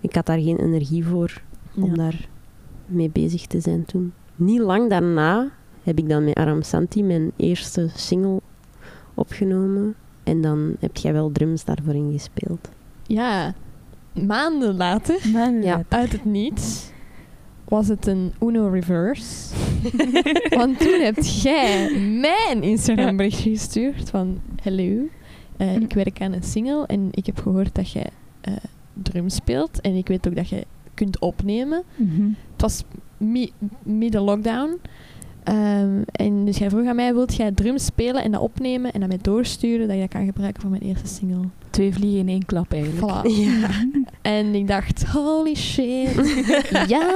[0.00, 1.40] ik had daar geen energie voor
[1.76, 1.94] om Ja.
[1.94, 2.28] daar
[2.86, 4.12] mee bezig te zijn toen.
[4.36, 5.50] Niet lang daarna
[5.82, 8.40] heb ik dan met Aram Santi mijn eerste single
[9.14, 9.94] opgenomen.
[10.24, 12.68] En dan heb jij wel drums daarvoor ingespeeld.
[13.06, 13.54] Ja,
[14.12, 15.18] maanden later,
[15.62, 15.84] Ja.
[15.88, 16.90] uit het niets,
[17.64, 19.54] was het een Uno reverse.
[20.58, 24.40] Want toen heb jij mij een Instagram berichtje gestuurd van...
[24.62, 25.08] Hallo,
[25.56, 28.06] eh, ik werk aan een single en ik heb gehoord dat jij
[28.40, 28.52] eh
[29.02, 29.80] drum speelt.
[29.80, 31.82] En ik weet ook dat je kunt opnemen.
[31.96, 32.22] Mhm.
[32.52, 32.82] Het was
[33.16, 34.78] mi- midden lockdown.
[35.44, 39.00] Ehm, en dus jij vroeg aan mij, wilt jij drums spelen en dat opnemen en
[39.00, 41.48] dat mij doorsturen, dat je dat kan gebruiken voor mijn eerste single?
[41.70, 43.12] Twee vliegen in één klap eigenlijk.
[43.12, 43.28] Voilà.
[43.40, 43.68] Ja.
[44.22, 46.14] En ik dacht, holy shit,
[46.94, 47.10] ja!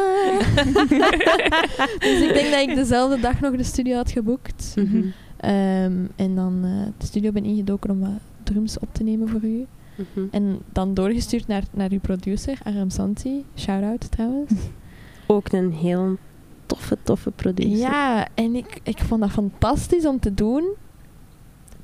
[1.99, 4.75] dus ik denk dat ik dezelfde dag nog de studio had geboekt.
[4.77, 5.03] Mhm.
[5.37, 9.43] Ehm, en dan eh, de studio ben ingedoken om wat drums op te nemen voor
[9.43, 9.67] u.
[9.97, 10.27] Mhm.
[10.31, 13.45] En dan doorgestuurd naar, naar uw producer, Aram Santi.
[13.57, 14.53] Shout-out trouwens.
[15.27, 16.17] Ook een heel
[16.67, 17.77] toffe, toffe producer.
[17.77, 20.65] Ja, en ik, ik vond dat fantastisch om te doen.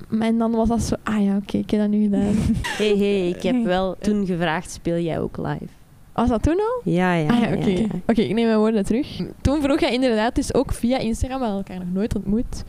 [0.09, 2.35] Maar en dan was dat zo, ah ja, oké, ik heb dat nu gedaan.
[2.77, 5.67] Hey, hey, ik heb wel toen gevraagd, speel jij ook live?
[6.13, 6.91] Was dat toen al?
[6.91, 7.27] Ja, ja.
[7.27, 7.69] ah ja, oké.
[7.69, 9.21] ja, ik neem mijn woorden terug.
[9.41, 12.63] Toen vroeg jij inderdaad dus ook via Instagram, we elkaar nog nooit ontmoet,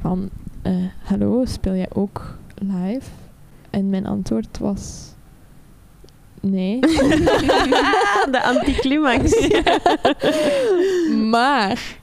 [0.00, 0.28] van,
[0.62, 3.10] eh, hallo, speel jij ook live?
[3.70, 5.07] En mijn antwoord was,
[6.40, 6.80] nee.
[8.34, 9.50] De anticlimax.
[11.30, 11.96] maar,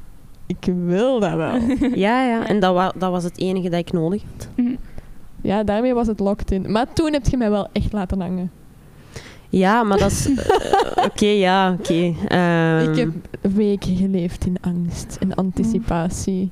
[0.45, 1.59] ik wil dat wel.
[2.05, 2.47] Ja, ja.
[2.47, 4.65] En dat, wa dat was het enige dat ik nodig had.
[5.41, 6.71] Ja, daarmee was het locked in.
[6.71, 8.51] Maar toen heb je mij wel echt laten hangen.
[9.49, 10.27] Ja, maar dat is...
[10.35, 12.13] eh, oké, ja, oké.
[12.27, 13.09] Ehm, ik heb
[13.53, 16.51] weken geleefd in angst en anticipatie.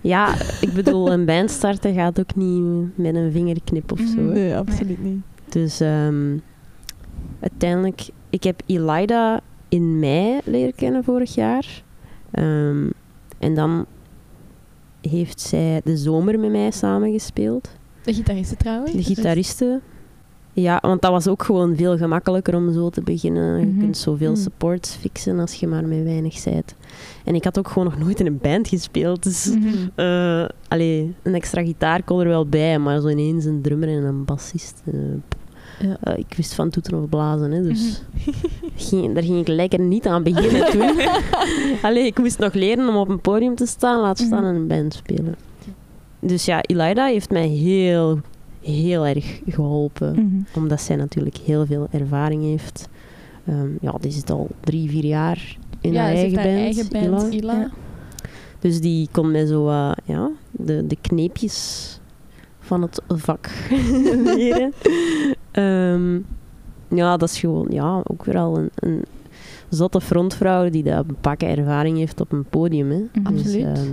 [0.00, 4.20] Ja, ik bedoel, een band starten gaat ook niet met een vingerknip of zo.
[4.20, 4.26] Mhm.
[4.26, 4.32] hè.
[4.32, 5.20] Nee, absoluut niet.
[5.48, 6.36] Dus ehm,
[7.40, 8.08] uiteindelijk...
[8.30, 11.82] Ik heb Elida in mei leren kennen vorig jaar.
[12.30, 12.90] Ehm,
[13.38, 13.86] en dan
[15.00, 17.70] heeft zij de zomer met mij samengespeeld.
[18.04, 18.92] De gitariste trouwens.
[18.92, 19.80] De gitariste.
[20.52, 23.60] Ja, want dat was ook gewoon veel gemakkelijker om zo te beginnen.
[23.60, 23.78] Je Mhm.
[23.78, 24.40] kunt zoveel Mhm.
[24.40, 26.74] supports fixen als je maar met weinig zijt.
[27.24, 29.22] En ik had ook gewoon nog nooit in een band gespeeld.
[29.22, 29.54] Dus
[30.68, 34.24] allee, een extra gitaar kon er wel bij, maar zo ineens een drummer en een
[34.24, 34.82] bassist.
[34.86, 34.94] eh.
[35.82, 35.96] Ja.
[36.00, 38.02] Eh, ik wist van toeteren of blazen, hè, dus
[38.88, 41.00] ging, daar ging ik lekker niet aan beginnen toen.
[41.88, 44.48] allee, ik moest nog leren om op een podium te staan, laat staan Mhm.
[44.48, 45.34] en een band spelen.
[46.20, 48.20] Dus ja, Elida heeft mij heel,
[48.62, 50.42] heel erg geholpen Mhm.
[50.58, 52.88] omdat zij natuurlijk heel veel ervaring heeft.
[53.46, 56.58] Ehm, ja, die zit al drie, vier jaar in ja, haar eigen haar band.
[56.58, 57.52] eigen band, Ila.
[57.52, 57.60] Ila.
[57.60, 57.70] Ja.
[58.58, 59.70] Dus die kon mij zo
[60.04, 61.86] ja, de, de kneepjes
[62.60, 63.50] van het vak
[64.36, 64.72] leren.
[65.50, 66.18] Ehm,
[66.88, 69.04] ja, dat is gewoon ja, ook weer al een, een
[69.68, 72.90] zotte frontvrouw die dat een pakken ervaring heeft op een podium.
[72.90, 72.98] Hè.
[73.12, 73.32] Mhm.
[73.32, 73.64] Dus, Absoluut.
[73.64, 73.88] ehm,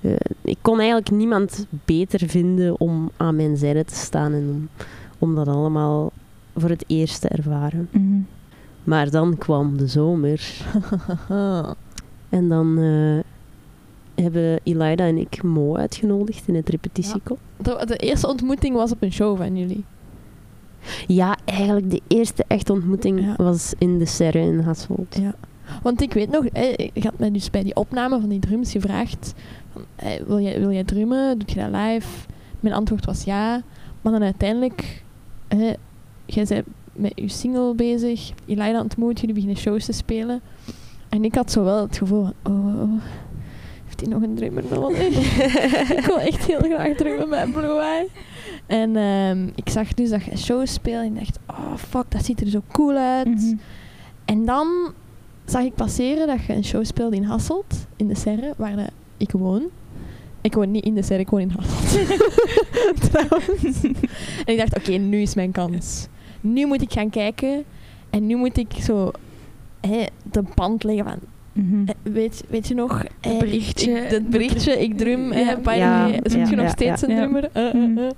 [0.00, 4.68] eh, ik kon eigenlijk niemand beter vinden om aan mijn zijde te staan en om,
[5.18, 6.12] om dat allemaal
[6.56, 7.88] voor het eerst te ervaren.
[7.90, 8.20] Mhm.
[8.84, 10.64] Maar dan kwam de zomer
[12.28, 13.18] en dan eh,
[14.24, 17.38] hebben Elida en ik Mo uitgenodigd in het repetitiecel.
[17.56, 19.84] de, de eerste ontmoeting was op een show van jullie.
[21.06, 21.36] Ja.
[21.44, 23.34] eigenlijk de eerste echte ontmoeting Ja.
[23.36, 25.16] was in de Serre in Hasselt.
[25.20, 25.34] Ja.
[25.82, 26.44] Want ik weet nog,
[26.92, 29.34] ik had mij dus bij die opname van die drums gevraagd:
[29.72, 29.82] van,
[30.26, 31.38] wil, jij, wil jij drummen?
[31.38, 32.08] Doe je dat live?
[32.60, 33.62] Mijn antwoord was ja.
[34.02, 35.02] Maar dan uiteindelijk,
[35.48, 35.72] eh,
[36.26, 40.40] jij bent met je single bezig, Elida ontmoet, jullie beginnen shows te spelen.
[41.08, 43.02] En ik had zo wel het gevoel van: oh, oh,
[43.84, 44.98] heeft hij nog een drummer nodig?
[45.98, 48.08] ik wil echt heel graag drummen met Blue Eye.
[48.68, 52.40] En ehm, ik zag dus dat je shows speelde en dacht: oh fuck, dat ziet
[52.40, 53.26] er zo cool uit.
[53.28, 53.54] Mhm.
[54.24, 54.66] En dan
[55.44, 58.90] zag ik passeren dat je een show speelde in Hasselt, in de Serre, waar de-
[59.16, 59.62] ik woon.
[60.40, 62.08] Ik woon niet in de Serre, ik woon in Hasselt.
[63.10, 63.82] Trouwens.
[64.44, 66.06] En ik dacht, oké, nu is mijn kans.
[66.40, 67.64] Nu moet ik gaan kijken
[68.10, 69.10] en nu moet ik zo
[69.80, 71.18] hè, de band leggen van
[71.52, 71.82] Mhm.
[71.86, 73.04] eh, Weet, weet je nog?
[73.20, 73.90] eh, berichtje.
[73.92, 75.32] Ik, dat berichtje, ik drum.
[75.32, 75.56] Ja.
[75.64, 77.08] eh, Ja, nog steeds ja.
[77.08, 77.20] een Ja.
[77.20, 77.48] nummer?
[77.52, 78.10] Eh, eh.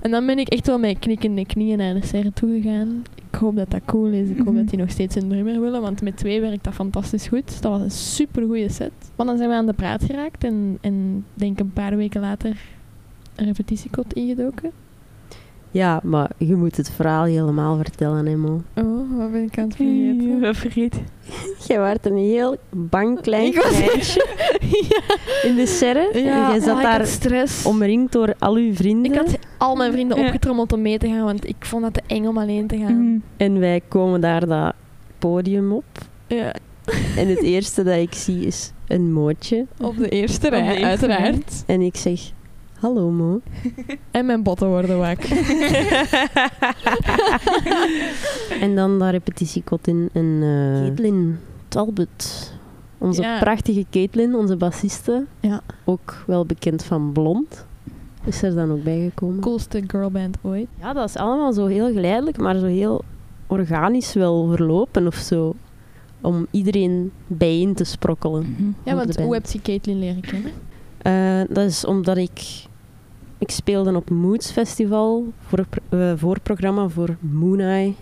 [0.00, 3.02] En dan ben ik echt wel met knikkende knieën naar de serre toegegaan.
[3.30, 4.28] Ik hoop dat dat cool is.
[4.28, 4.56] Ik hoop Mhm.
[4.56, 7.62] dat die nog steeds een drummer willen, want met twee werkt dat fantastisch goed.
[7.62, 8.92] Dat was een super goede set.
[9.16, 12.60] Maar dan zijn we aan de praat geraakt en, en denk een paar weken later
[13.34, 14.70] een repetitiekot ingedoken.
[15.70, 18.62] Ja, maar je moet het verhaal helemaal vertellen, hè, Mo.
[18.76, 20.54] Oh, wat ben ik aan het Vergeten.
[20.54, 21.00] vergeten?
[21.20, 21.66] Vergeet.
[21.66, 24.26] Jij werd een heel bang klein Ik was- kleintje
[25.48, 26.10] in de serre.
[26.12, 27.64] en jij zat oh, daar stress.
[27.66, 29.12] omringd door al uw vrienden.
[29.12, 30.24] Ik had al mijn vrienden Ja.
[30.24, 33.04] opgetrommeld om mee te gaan, want ik vond dat te eng om alleen te gaan.
[33.04, 33.18] Mhm.
[33.36, 34.72] En wij komen daar dat
[35.18, 35.84] podium op.
[36.26, 36.52] Ja,
[37.16, 39.66] En het eerste dat ik zie is een mootje.
[39.80, 41.62] op de eerste de rij, eerste uiteraard.
[41.66, 42.20] En ik zeg,
[42.80, 43.40] hallo Mo.
[44.10, 45.18] En mijn botten worden wak.
[48.60, 50.08] En dan dat repetitiekot in.
[50.12, 51.38] En eh Caitlin
[51.68, 52.52] Talbot.
[52.98, 53.38] Onze Ja.
[53.38, 55.24] prachtige Caitlin, onze bassiste.
[55.40, 55.60] Ja.
[55.84, 57.66] Ook wel bekend van Blond.
[58.24, 59.40] Is er dan ook bijgekomen.
[59.40, 60.66] Coolste girlband ooit.
[60.80, 63.02] Ja, dat is allemaal zo heel geleidelijk, maar zo heel
[63.46, 65.54] organisch wel verlopen of zo.
[66.20, 68.50] Om iedereen bijeen te sprokkelen.
[68.50, 68.70] Mhm.
[68.84, 70.52] Ja, want de hoe heb je Caitlin leren kennen?
[70.98, 72.66] Eh, dat is omdat ik...
[73.38, 77.94] Ik speelde op Moods Festival, voor, eh, voorprogramma voor Moon Eye.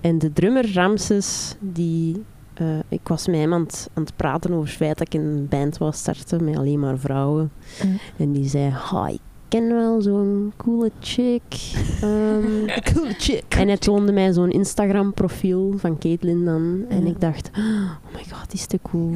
[0.00, 2.22] En de drummer Ramses, die...
[2.54, 5.20] eh, ik was met hem aan het, aan het praten over het feit dat ik
[5.20, 7.50] een band wou starten met alleen maar vrouwen.
[7.84, 7.98] Mm.
[8.16, 11.42] En die zei, ha, ik ken wel zo'n coole chick.
[12.02, 13.44] Ehm, Cool chick.
[13.48, 16.84] en hij toonde mij zo'n Instagram profiel van Caitlin dan.
[16.88, 17.10] En Ja.
[17.10, 19.12] ik dacht, oh my god, die is te cool.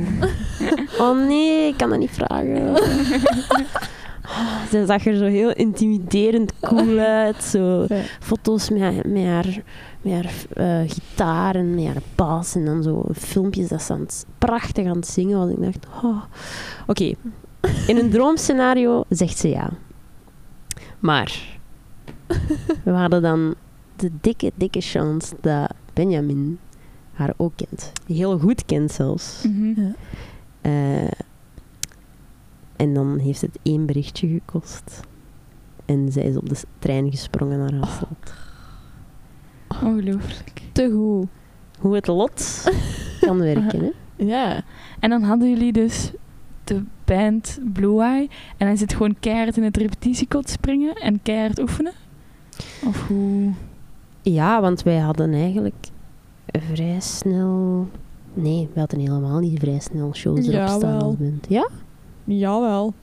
[1.09, 2.73] oh nee, ik kan dat niet vragen.
[4.29, 7.43] Ah, Ze zag er zo heel intimiderend cool uit.
[7.45, 8.01] Zo Ja.
[8.21, 9.63] foto's met, haar- met haar,
[10.03, 10.33] met haar
[10.83, 12.55] eh, gitaar en met haar bas.
[12.55, 15.51] En dan zo filmpjes dat ze aan het, prachtig aan het zingen was.
[15.51, 16.23] Ik dacht, oh.
[16.87, 17.13] oké.
[17.87, 19.71] In een droomscenario zegt ze ja.
[20.99, 21.59] Maar
[22.85, 23.55] we hadden dan
[23.97, 26.59] de dikke, dikke chance dat Benjamin
[27.13, 27.93] haar ook kent.
[28.07, 29.43] Heel goed kent zelfs.
[29.43, 29.81] Mhm.
[29.81, 29.93] Ja.
[30.61, 31.11] Eh,
[32.79, 35.01] en dan heeft het één berichtje gekost.
[35.85, 38.35] En zij is op de trein gesprongen naar Hasselt.
[39.85, 40.63] Ongelooflijk.
[40.73, 41.27] Te goed.
[41.79, 42.65] Hoe het lot
[43.21, 43.91] kan werken, hè?
[44.25, 44.63] Ja.
[45.01, 46.13] En dan hadden jullie dus
[46.65, 48.29] de band Blue Eye.
[48.57, 51.93] En dan zit gewoon keihard in het repetitiekot springen en keihard oefenen?
[52.87, 53.53] Of hoe?
[54.23, 55.89] Ja, want wij hadden eigenlijk
[56.47, 57.87] vrij snel...
[58.35, 61.01] Nee, we hadden helemaal niet vrij snel shows erop staan Jawel.
[61.01, 61.47] als band.
[61.49, 61.69] Ja?
[62.29, 62.95] Jawel.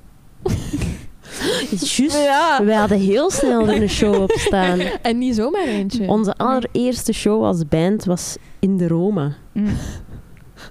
[1.72, 2.24] Is juist.
[2.24, 2.66] Ja.
[2.66, 4.80] Wij hadden heel snel er een show op staan.
[5.02, 6.08] En niet zomaar eentje.
[6.08, 9.36] Onze allereerste show als band was in de Roma.
[9.52, 9.66] Mm.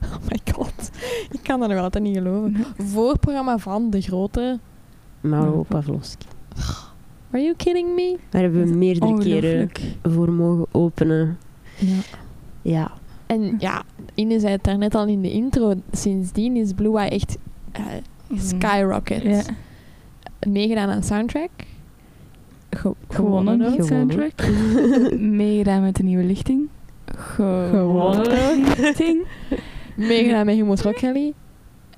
[0.02, 0.90] Oh my god.
[1.30, 2.64] Ik kan dat nog altijd niet geloven.
[2.78, 4.58] Voorprogramma van de grote...
[5.20, 6.26] Mauro Pavlovski.
[7.30, 8.18] Are you kidding me?
[8.30, 9.70] Daar hebben we meerdere keren
[10.02, 11.38] voor mogen openen.
[11.78, 11.96] Ja.
[12.62, 12.92] Ja,
[13.26, 13.82] En ja,
[14.14, 15.74] Ine zei het daarnet al in de intro.
[15.92, 17.36] Sindsdien is Blue Eye echt
[17.72, 17.82] eh,
[18.34, 19.22] skyrocket.
[19.22, 19.42] Ja.
[20.48, 21.50] Meegedaan aan soundtrack.
[22.70, 24.32] Ge- Gewonnen ook, soundtrack.
[25.18, 26.68] Meegedaan met de nieuwe lichting.
[27.16, 28.26] Gewonnen
[28.78, 29.26] lichting.
[29.96, 31.32] Meegedaan met Humo's Rock Rally.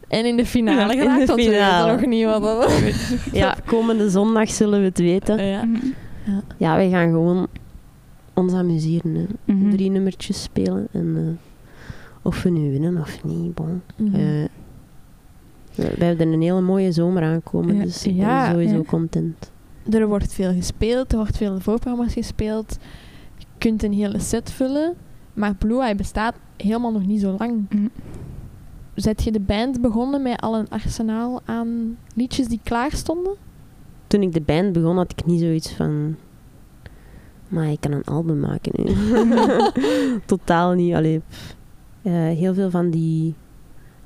[0.08, 1.84] En in de finale Ja, in geraakt, de want we finale.
[1.90, 2.72] weten nog niet wat dat
[3.42, 5.44] ja, komende zondag zullen we het weten.
[5.44, 5.64] Ja.
[5.64, 5.86] Mhm.
[6.56, 7.46] Ja, wij gaan gewoon
[8.34, 9.26] ons amuseren.
[9.44, 9.70] Mhm.
[9.70, 13.54] Drie nummertjes spelen en eh, of we nu winnen of niet.
[13.54, 13.82] Bon.
[13.96, 14.14] Mhm.
[14.14, 14.44] Eh,
[15.76, 17.82] we hebben een hele mooie zomer aankomen, Ja.
[17.82, 18.82] dus ik Ja, ben sowieso ja.
[18.88, 19.50] content.
[19.90, 22.78] Er wordt veel gespeeld, er wordt veel voorprogramma's gespeeld.
[23.38, 24.94] Je kunt een hele set vullen,
[25.34, 27.66] maar Blue Eye bestaat helemaal nog niet zo lang.
[27.70, 27.86] Mhm.
[28.94, 33.34] Zet je de band begonnen met al een arsenaal aan liedjes die klaar stonden?
[34.06, 36.16] Toen ik de band begon, had ik niet zoiets van...
[37.48, 38.94] Maar ik kan een album maken nu.
[40.26, 40.94] Totaal niet.
[40.94, 41.20] Allee.
[42.02, 43.34] Eh, heel veel van die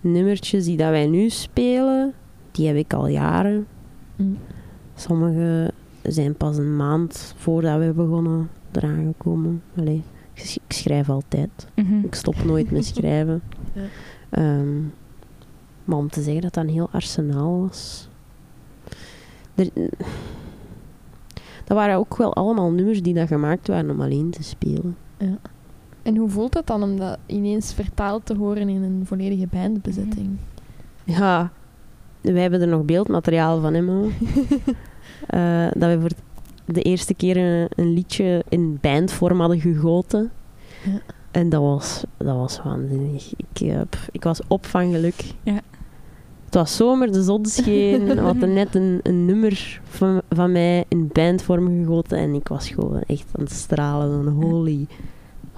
[0.01, 2.13] nummertjes die dat wij nu spelen,
[2.51, 3.67] die heb ik al jaren.
[4.17, 4.39] Mm.
[4.95, 5.71] Sommige
[6.03, 9.63] zijn pas een maand voordat we begonnen eraan gekomen.
[9.77, 10.03] Allee,
[10.35, 11.67] ik sch- ik schrijf altijd.
[11.75, 11.99] Mhm.
[12.05, 13.43] Ik stop nooit met schrijven.
[13.73, 13.83] Ja.
[14.31, 14.81] Ehm,
[15.85, 18.09] maar om te zeggen dat dat een heel arsenaal was.
[19.55, 19.69] Er,
[21.65, 24.97] dat waren ook wel allemaal nummers die dat gemaakt waren om alleen te spelen.
[25.19, 25.39] Ja.
[26.03, 30.29] En hoe voelt dat dan om dat ineens vertaald te horen in een volledige bandbezetting?
[31.05, 31.53] Ja,
[32.21, 34.09] wij hebben er nog beeldmateriaal van, hè, Mo.
[35.27, 36.11] Eh, dat we voor
[36.65, 40.31] de eerste keer een, een liedje in bandvorm hadden gegoten.
[40.85, 41.01] Ja.
[41.31, 43.33] En dat was, dat was waanzinnig.
[43.37, 45.25] Ik, eh, pff, ik was op van geluk.
[45.43, 45.61] Ja.
[46.45, 48.05] Het was zomer, de zon scheen.
[48.05, 52.19] We hadden net een, een nummer van, van mij in bandvorm gegoten.
[52.19, 54.25] En ik was gewoon echt aan het stralen.
[54.25, 54.87] Van holy,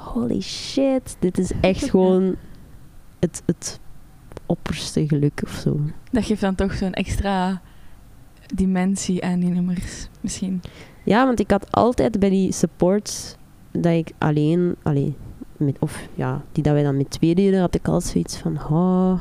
[0.04, 1.16] holy shit.
[1.18, 2.34] Dit is echt gewoon
[3.18, 3.80] het, het
[4.46, 5.80] opperste geluk of zo.
[6.10, 7.60] Dat geeft dan toch zo'n extra
[8.54, 10.60] dimensie aan die nummers, misschien.
[11.04, 13.36] Ja, want ik had altijd bij die supports
[13.70, 15.14] dat ik alleen, alleen
[15.56, 18.58] met, of ja, die dat wij dan met twee deden, had ik altijd zoiets van,
[18.70, 19.20] oh,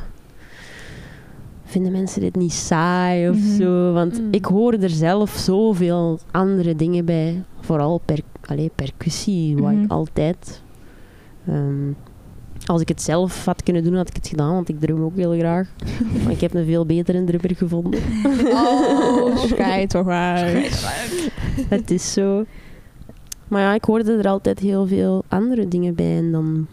[1.66, 3.56] vinden mensen dit niet saai of Mhm.
[3.62, 3.94] zo?
[3.94, 4.28] Want Mm.
[4.32, 9.84] ik hoor er zelf zoveel andere dingen bij, vooral per, allee, percussie, wat Mhm.
[9.84, 10.62] ik altijd.
[11.48, 11.92] Ehm,
[12.66, 15.16] als ik het zelf had kunnen doen, had ik het gedaan, want ik drum ook
[15.16, 15.70] heel graag.
[16.24, 18.00] maar ik heb een veel betere drummer gevonden.
[18.46, 20.92] Oh, schijt toch uit.
[21.68, 22.46] Het is zo.
[23.48, 26.18] Maar ja, ik hoorde er altijd heel veel andere dingen bij.
[26.18, 26.68] En dan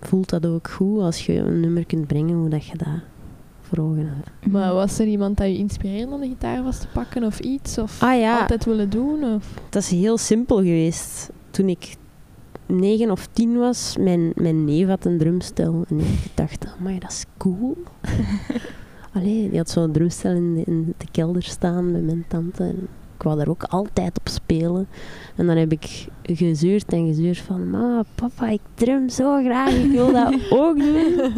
[0.00, 3.00] voelt dat ook goed als je een nummer kunt brengen hoe dat je dat
[3.60, 4.52] voor ogen hebt.
[4.52, 7.78] Maar was er iemand dat je inspireerde om de gitaar vast te pakken of iets?
[7.78, 9.24] Of Ah ja, altijd willen doen?
[9.34, 9.54] Of?
[9.68, 11.30] dat is heel simpel geweest.
[11.50, 11.94] Toen ik
[12.78, 15.84] negen of tien was, mijn, mijn neef had een drumstel.
[15.88, 17.76] En ik dacht, maar dat is cool.
[19.14, 22.62] Allee, die had zo'n drumstel in de, in de kelder staan bij mijn tante.
[22.62, 24.88] En ik wou daar ook altijd op spelen.
[25.36, 27.70] En dan heb ik gezeurd en gezeurd van...
[27.70, 29.74] Ma, papa, ik drum zo graag.
[29.74, 31.32] Ik wil dat ook doen.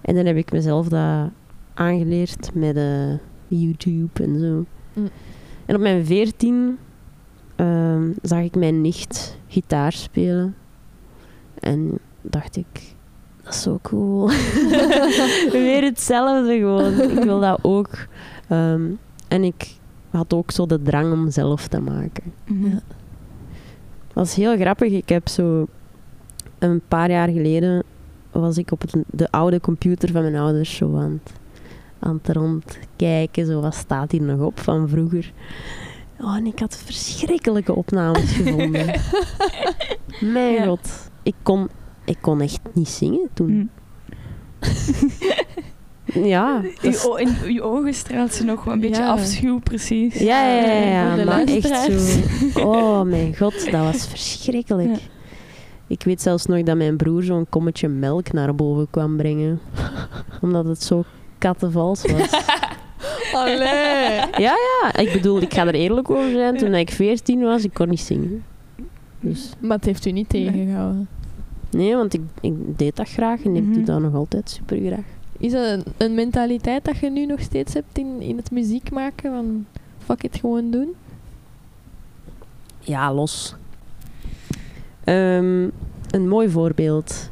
[0.00, 1.30] En dan heb ik mezelf dat
[1.74, 3.12] aangeleerd met eh,
[3.46, 4.64] YouTube en zo.
[4.92, 5.08] Mm.
[5.66, 6.78] En op mijn veertien
[7.62, 10.54] ehm, zag ik mijn nicht gitaar spelen.
[11.54, 12.94] En dacht ik,
[13.42, 14.28] dat is zo cool.
[15.52, 17.00] Weer hetzelfde gewoon.
[17.00, 18.06] Ik wil dat ook.
[18.48, 18.90] Ehm,
[19.28, 19.76] en ik
[20.10, 22.32] had ook zo de drang om zelf te maken.
[22.46, 22.66] Mhm.
[22.66, 22.80] Ja.
[24.12, 24.92] Dat is heel grappig.
[24.92, 25.66] Ik heb zo
[26.58, 27.82] een paar jaar geleden
[28.30, 31.32] was ik op het, de oude computer van mijn ouders zo aan het,
[31.98, 33.46] aan het rondkijken.
[33.46, 35.32] Zo, wat staat hier nog op van vroeger?
[36.22, 38.86] Oh, en ik had verschrikkelijke opnames gevonden.
[40.32, 40.64] Mijn Ja.
[40.64, 41.10] god.
[41.22, 41.68] Ik kon,
[42.04, 43.70] ik kon echt niet zingen toen.
[44.60, 44.66] Hm.
[46.04, 49.10] Ja, Uw, o- in uw ogen straalt ze nog wel een beetje Ja.
[49.10, 50.14] afschuw, precies.
[50.18, 52.20] ja, ja, ja, maar echt zo.
[52.68, 54.98] Oh mijn god, dat was verschrikkelijk.
[55.86, 59.60] Ik weet zelfs nog dat mijn broer zo'n kommetje melk naar boven kwam brengen.
[60.40, 61.04] Omdat het zo
[61.38, 62.30] kattenvals was.
[63.32, 64.20] Allee.
[64.38, 64.56] Ja,
[64.96, 66.56] ik bedoel, ik ga er eerlijk over zijn.
[66.56, 68.44] Toen ik 14 was, ik kon niet zingen.
[69.20, 71.08] Dus Maar het heeft u niet tegengehouden.
[71.70, 73.72] nee, want ik, ik deed dat graag en ik Mhm.
[73.72, 75.04] doe dat nog altijd super graag.
[75.38, 78.90] Is dat een, een mentaliteit dat je nu nog steeds hebt in, in het muziek
[78.90, 79.30] maken?
[79.32, 79.66] Van
[80.04, 80.94] fuck it, gewoon doen?
[82.80, 83.54] Ja, los.
[85.04, 85.62] Ehm,
[86.10, 87.30] een mooi voorbeeld.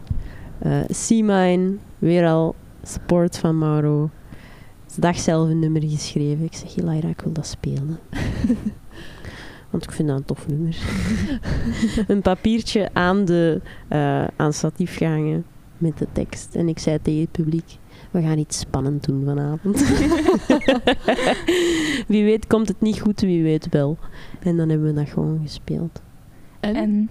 [0.58, 4.10] Eh C-Mine, weer al support van Mauro.
[4.94, 6.44] De dag zelf een nummer geschreven.
[6.44, 7.98] Ik zeg, Hilaira, ik wil dat spelen.
[9.70, 10.76] Want ik vind dat een tof nummer.
[12.08, 15.44] een papiertje aan, de, eh aan statief gehangen
[15.78, 16.54] met de tekst.
[16.54, 17.76] En ik zei tegen het publiek,
[18.10, 19.88] we gaan iets spannend doen vanavond.
[22.08, 23.98] wie weet komt het niet goed, wie weet wel.
[24.40, 26.00] En dan hebben we dat gewoon gespeeld.
[26.60, 27.10] En, En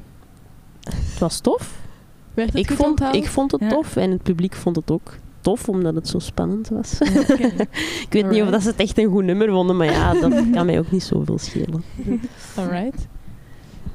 [0.84, 1.80] Het was tof.
[2.34, 3.70] werd het Ik goed vond, ik vond het Ja.
[3.70, 5.14] tof en het publiek vond het ook
[5.50, 7.00] tof, omdat het zo spannend was.
[8.06, 10.44] Ik weet niet of dat ze het echt een goed nummer vonden, maar ja, dat
[10.54, 11.84] kan mij ook niet zoveel schelen.
[12.56, 13.08] Alright.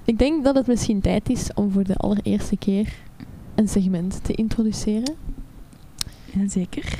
[0.05, 2.95] Ik denk dat het misschien tijd is om voor de allereerste keer
[3.55, 5.15] een segment te introduceren.
[6.25, 6.99] ja, zeker.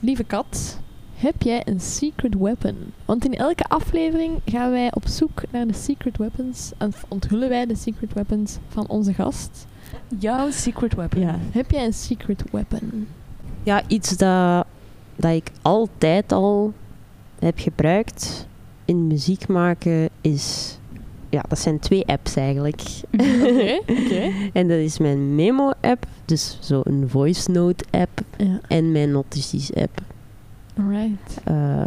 [0.00, 0.78] Lieve kat,
[1.14, 2.76] heb jij een secret weapon?
[3.04, 7.66] Want in elke aflevering gaan wij op zoek naar de secret weapons en onthullen wij
[7.66, 9.66] de secret weapons van onze gast.
[10.18, 11.22] Jouw secret weapon.
[11.50, 13.06] Heb jij een secret weapon?
[13.64, 14.66] Ja, iets dat,
[15.16, 16.72] dat ik altijd al
[17.38, 18.46] heb gebruikt
[18.84, 20.78] in muziek maken is...
[21.30, 22.82] Ja, dat zijn twee apps eigenlijk.
[23.12, 24.32] Oké, oké.
[24.52, 30.00] En dat is mijn memo-app, dus zo'n voice note-app, Ja, en mijn notities-app.
[30.78, 31.40] alright.
[31.44, 31.84] Eh,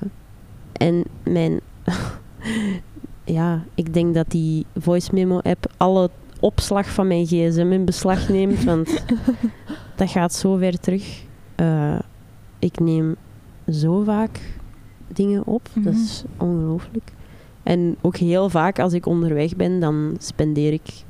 [0.74, 1.60] en mijn...
[3.38, 6.10] ja, ik denk dat die voice memo-app alle
[6.40, 9.04] opslag van mijn gsm in beslag neemt, want
[9.96, 11.26] dat gaat zo ver terug.
[11.58, 12.00] Eh,
[12.60, 13.16] ik neem
[13.72, 14.40] zo vaak
[15.08, 16.04] dingen op, dat Mhm.
[16.04, 17.12] is ongelooflijk.
[17.64, 21.04] En ook heel vaak als ik onderweg ben, dan spendeer ik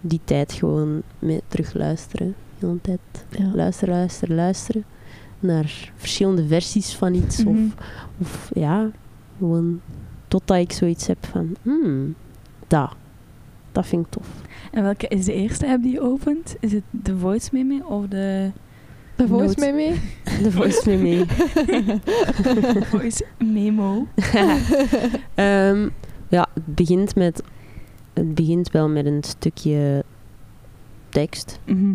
[0.00, 2.34] die tijd gewoon met terugluisteren.
[2.58, 3.50] De hele tijd Ja.
[3.54, 4.84] luisteren, luisteren, luisteren.
[5.40, 7.44] Naar verschillende versies van iets.
[7.44, 7.48] Mhm.
[7.50, 7.74] Of,
[8.20, 8.90] of ja,
[9.38, 9.80] gewoon
[10.28, 12.14] totdat ik zoiets heb van, hmm,
[12.66, 12.94] dat.
[13.72, 14.28] Dat vind ik tof.
[14.72, 16.56] En welke is de eerste app die je opent?
[16.60, 18.50] Is het de Voice Meme of de
[19.26, 19.56] De voice Nood.
[19.56, 20.00] mee mee?
[20.42, 21.24] De voice mee mee.
[22.84, 24.06] Voice Memo?
[25.34, 25.88] Ehm,
[26.28, 27.42] ja, het begint, met,
[28.12, 30.04] het begint wel met een stukje
[31.08, 31.60] tekst.
[31.66, 31.94] Mhm.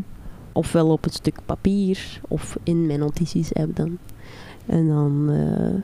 [0.51, 3.97] Ofwel op een stuk papier, of in mijn notities-app dan.
[4.65, 5.82] En dan eh,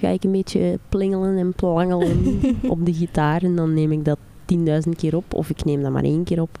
[0.00, 2.40] ga ik een beetje plingelen en plangelen
[2.72, 3.42] op de gitaar.
[3.42, 4.18] En dan neem ik dat
[4.54, 4.60] 10.000
[4.96, 6.58] keer op, of ik neem dat maar één keer op.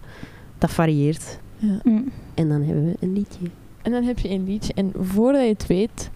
[0.58, 1.40] Dat varieert.
[1.56, 1.80] Ja.
[1.82, 2.12] Mm.
[2.34, 3.46] En dan hebben we een liedje.
[3.88, 4.72] En dan heb je een liedje.
[4.74, 6.10] En voordat je het weet,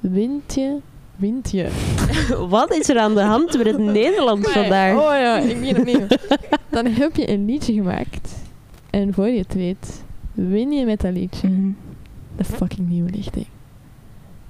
[0.00, 0.76] wint je,
[1.16, 1.68] wint je.
[2.48, 4.94] Wat is er aan de hand met het Nederlands vandaag?
[4.96, 6.06] Oh ja, ik begin opnieuw.
[6.70, 8.34] dan heb je een liedje gemaakt.
[8.90, 10.02] En voor je het weet,
[10.32, 11.70] win je met dat liedje Mhm.
[12.36, 13.46] de fucking nieuwe lichting.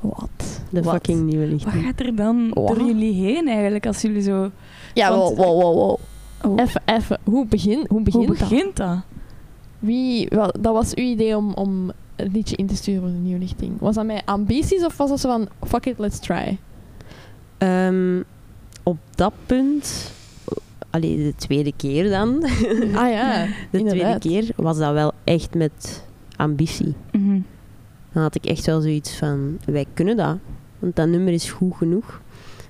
[0.00, 0.62] Wat?
[0.70, 0.92] De Wat?
[0.92, 1.84] fucking nieuwe Wat lichting.
[1.84, 2.66] gaat er dan Wat?
[2.68, 4.50] door jullie heen eigenlijk als jullie zo...
[4.94, 5.98] Ja, Want- wow, wow, wow, wow.
[6.52, 7.18] Oh, Even, even.
[7.24, 8.48] Hoe, begin, hoe begint hoe dat?
[8.48, 8.98] begint dat?
[9.78, 11.90] Wie, wel, dat was uw idee om, om
[12.24, 13.72] een liedje in te sturen voor de nieuwe lichting.
[13.78, 16.58] Was dat met ambities of was dat zo van, fuck it, let's try?
[17.58, 18.22] Ehm,
[18.82, 20.12] op dat punt,
[20.90, 22.44] allee, de tweede keer dan,
[22.94, 24.20] Ah ja, de inderdaad.
[24.20, 26.04] tweede keer was dat wel echt met
[26.36, 26.94] ambitie.
[27.12, 27.40] Mhm.
[28.12, 30.36] Dan had ik echt wel zoiets van, wij kunnen dat.
[30.78, 32.20] Want dat nummer is goed genoeg.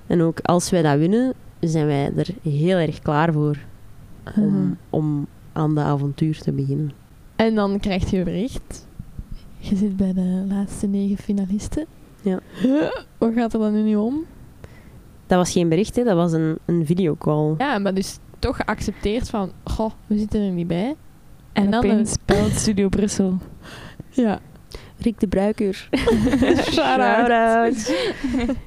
[0.07, 3.57] En ook als wij dat winnen, zijn wij er heel erg klaar voor
[4.35, 6.91] om, om aan de avontuur te beginnen.
[7.35, 8.87] En dan krijg je bericht.
[9.61, 11.85] Je zit bij de laatste negen finalisten.
[12.21, 12.39] Ja.
[13.17, 14.25] Wat gaat er dan nu niet om?
[15.27, 17.55] Dat was geen bericht, hè, dat was een, een videocall.
[17.57, 20.95] Ja, maar dus toch geaccepteerd van, goh, we zitten er niet bij.
[21.53, 23.37] En, En dan opeens belt Studio Brussel.
[24.13, 24.39] Ja.
[24.97, 25.89] Rick de Bruiker.
[26.71, 27.93] Shout-out.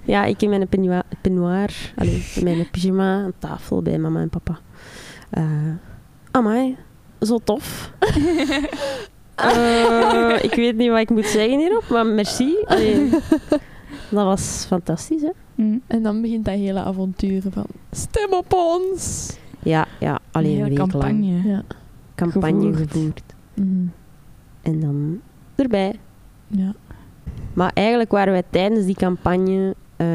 [0.04, 4.28] Ja, ik in mijn peignoir, peignoir allee, in mijn pyjama aan tafel bij mama en
[4.28, 4.58] papa.
[5.30, 5.42] Eh
[6.30, 6.76] amai,
[7.20, 7.92] zo tof.
[9.34, 12.56] Eh, ik weet niet wat ik moet zeggen hierop, maar merci.
[12.64, 13.10] Allee,
[14.10, 15.30] dat was fantastisch, hè?
[15.54, 15.82] Mm.
[15.86, 19.32] En dan begint dat hele avontuur van, stem op ons!
[19.62, 21.48] Ja, ja, alleen Een lang campagne.
[21.48, 21.62] Ja.
[22.14, 22.90] campagne gevoerd.
[22.92, 23.22] gevoerd.
[23.54, 23.86] Mhm.
[24.62, 25.20] En dan
[25.54, 25.98] erbij.
[26.46, 26.74] Ja.
[27.52, 30.06] Maar eigenlijk waren wij tijdens die campagne eh,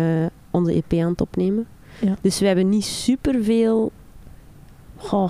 [0.52, 1.68] onze EP aan het opnemen.
[2.02, 2.16] Ja.
[2.22, 3.92] Dus we hebben niet superveel...
[4.96, 5.30] Goh,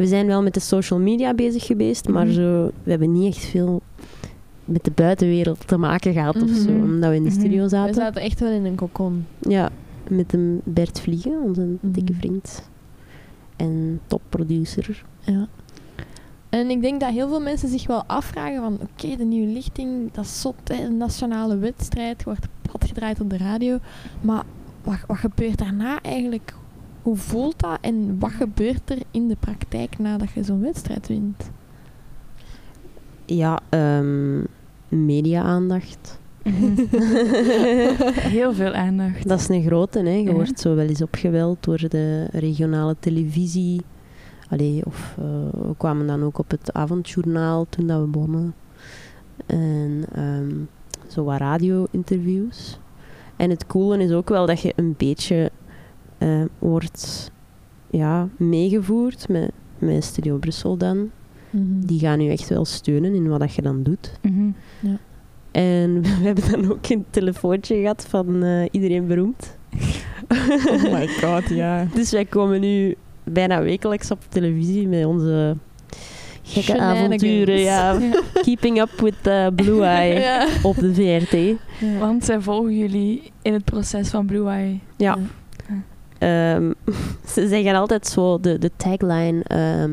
[0.00, 2.34] we zijn wel met de social media bezig geweest, maar Mhm.
[2.34, 3.82] zo, we hebben niet echt veel
[4.64, 6.82] met de buitenwereld te maken gehad of zo, Mhm.
[6.82, 7.38] omdat we in de Mhm.
[7.38, 7.94] studio We zaten.
[7.94, 9.26] zaten echt wel in een kokon.
[9.38, 9.70] Ja,
[10.08, 12.68] met een Bert Vliegen, onze dikke vriend.
[13.56, 15.04] En topproducer.
[15.20, 15.48] Ja.
[16.48, 18.78] En ik denk dat heel veel mensen zich wel afvragen van...
[18.82, 22.24] Oké, de nieuwe lichting, dat is zot, hè, een nationale wedstrijd.
[22.24, 23.78] Wordt plat gedraaid op de radio.
[24.20, 24.42] Maar
[24.84, 26.54] wat, wat gebeurt daarna eigenlijk?
[27.02, 27.78] Hoe voelt dat?
[27.80, 31.50] En wat gebeurt er in de praktijk nadat je zo'n wedstrijd wint?
[33.24, 34.40] Ja, ehm,
[34.88, 36.18] media-aandacht.
[36.44, 36.74] Mhm.
[38.36, 39.28] Heel veel aandacht.
[39.28, 40.10] Dat is een grote, hè.
[40.14, 40.32] Je Ja.
[40.32, 43.80] wordt zo wel eens opgeweld door de regionale televisie.
[44.48, 45.24] Allee, of eh,
[45.68, 48.54] we kwamen dan ook op het avondjournaal toen dat we wonnen.
[49.46, 50.50] En ehm,
[51.08, 52.78] zo wat radio-interviews.
[53.36, 55.50] En het coole is ook wel dat je een beetje
[56.20, 57.30] eh, wordt
[57.90, 61.10] ja, meegevoerd met, met Studio Brussel dan.
[61.86, 64.12] Die gaan je echt wel steunen in wat dat je dan doet.
[64.22, 64.50] Mhm.
[65.50, 69.56] En we hebben dan ook een telefoontje gehad van eh, iedereen beroemd.
[70.68, 71.86] Oh my god, ja.
[71.94, 75.56] Dus wij komen nu bijna wekelijks op televisie met onze
[76.42, 77.58] gekke avonturen.
[77.58, 77.92] Ja.
[77.92, 78.20] Ja.
[78.42, 80.46] Keeping up with the Blue Eye Ja.
[80.62, 81.60] op de VRT.
[81.98, 84.78] Want zij volgen jullie in het proces van Blue Eye.
[84.96, 85.18] Ja.
[86.20, 86.72] Ehm,
[87.34, 89.42] ze zeggen altijd zo de, de tagline...
[89.42, 89.92] ehm,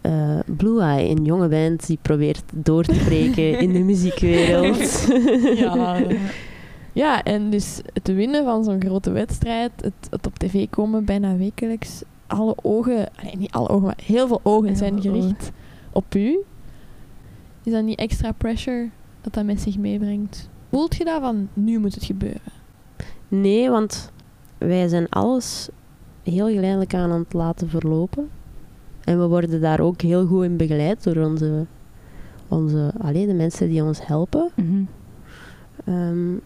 [0.00, 5.08] eh, Blue Eye, een jonge band die probeert door te breken in de muziekwereld.
[5.56, 6.02] Ja.
[7.02, 11.36] ja, en dus het winnen van zo'n grote wedstrijd, het, het op tv komen bijna
[11.36, 15.50] wekelijks, alle ogen, nee, niet alle ogen, maar heel veel ogen Heel zijn gericht
[15.92, 16.38] op u.
[17.64, 18.90] Is dat niet extra pressure
[19.20, 20.48] dat dat met zich meebrengt?
[20.70, 22.52] Voelt je dat van, nu moet het gebeuren?
[23.28, 24.12] Nee, want
[24.66, 25.68] wij zijn alles
[26.22, 28.28] heel geleidelijk aan aan het laten verlopen.
[29.04, 31.66] En we worden daar ook heel goed in begeleid door onze,
[32.48, 34.50] onze allee, de mensen die ons helpen.
[34.54, 34.82] Mhm.
[35.84, 36.36] Ehm,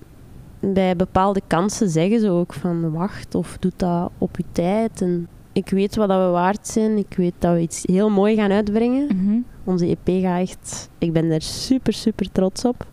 [0.60, 5.00] bij bepaalde kansen zeggen ze ook van wacht of doe dat op je tijd.
[5.00, 6.96] En ik weet wat dat we waard zijn.
[6.96, 9.06] Ik weet dat we iets heel mooi gaan uitbrengen.
[9.06, 9.38] Mhm.
[9.64, 10.88] Onze EP gaat echt...
[10.98, 12.86] Ik ben daar super, super trots op.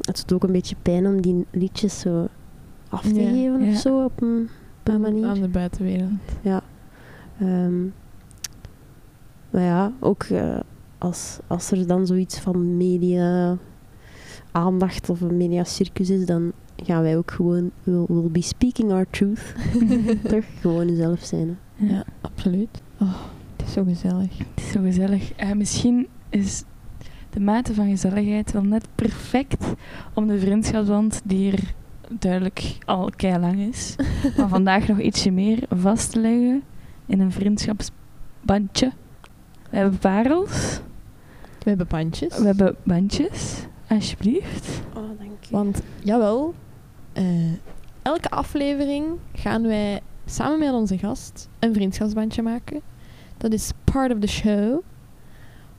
[0.00, 2.28] Het doet ook een beetje pijn om die liedjes zo
[2.88, 3.70] af te Ja, geven ja.
[3.70, 4.48] of zo op een,
[4.80, 5.26] op een Aan, manier.
[5.26, 6.10] aan de buitenwereld.
[7.40, 7.82] Ehm,
[9.50, 10.58] maar ja, ook eh,
[10.98, 13.56] als, als er dan zoiets van media
[14.52, 18.92] aandacht of een media circus is, dan gaan wij ook gewoon, we'll, we'll be speaking
[18.92, 19.54] our truth.
[20.28, 20.44] Toch?
[20.60, 21.58] Gewoon zelf zijn.
[21.74, 21.86] hè.
[21.94, 22.82] Ja, absoluut.
[23.00, 23.14] Oh,
[23.56, 24.38] het is zo gezellig.
[24.38, 25.32] Het is zo gezellig.
[25.32, 26.64] Eh, misschien is
[27.30, 29.64] de mate van gezelligheid wel net perfect
[30.14, 31.74] om de vriendschapsband, die er
[32.10, 33.96] duidelijk al lang is,
[34.36, 36.62] maar vandaag nog ietsje meer vast te leggen
[37.06, 38.92] in een vriendschapsbandje.
[39.70, 40.80] We hebben parels,
[41.58, 42.38] We hebben bandjes.
[42.38, 44.80] we hebben bandjes, alsjeblieft.
[44.94, 45.50] Oh, dank je.
[45.50, 46.54] Want, jawel,
[47.12, 47.24] eh,
[48.02, 52.80] elke aflevering gaan wij samen met onze gast een vriendschapsbandje maken.
[53.36, 54.80] Dat is part of the show.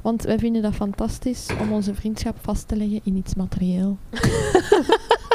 [0.01, 3.97] Want wij vinden dat fantastisch om onze vriendschap vast te leggen in iets materieel.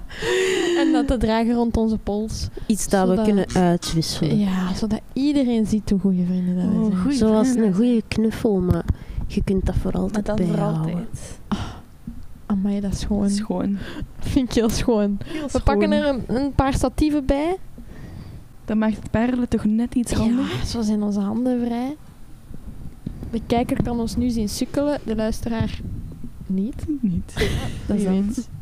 [0.80, 2.48] en dat te dragen rond onze pols.
[2.66, 4.38] Iets dat we kunnen uitwisselen.
[4.38, 6.96] Ja, zodat iedereen ziet hoe goede vrienden dat we Oh, zijn.
[7.00, 7.66] goeie Zoals vrienden.
[7.68, 8.84] een goede knuffel, maar
[9.26, 10.80] je kunt dat voor Maar altijd dan voor bijhouden.
[10.80, 11.38] altijd.
[12.46, 13.30] Amai, dat is gewoon...
[13.30, 13.78] Schoon.
[14.18, 15.18] Vind ik heel schoon.
[15.52, 17.56] We pakken er een, een paar statieven bij.
[18.64, 20.58] Dat maakt het parelen toch net iets handiger.
[20.58, 21.96] Ja, zo zijn onze handen vrij.
[23.30, 25.80] De kijker kan ons nu zien sukkelen, de luisteraar
[26.54, 26.84] niet.
[27.00, 27.34] Niet.
[27.86, 28.14] Dat is dan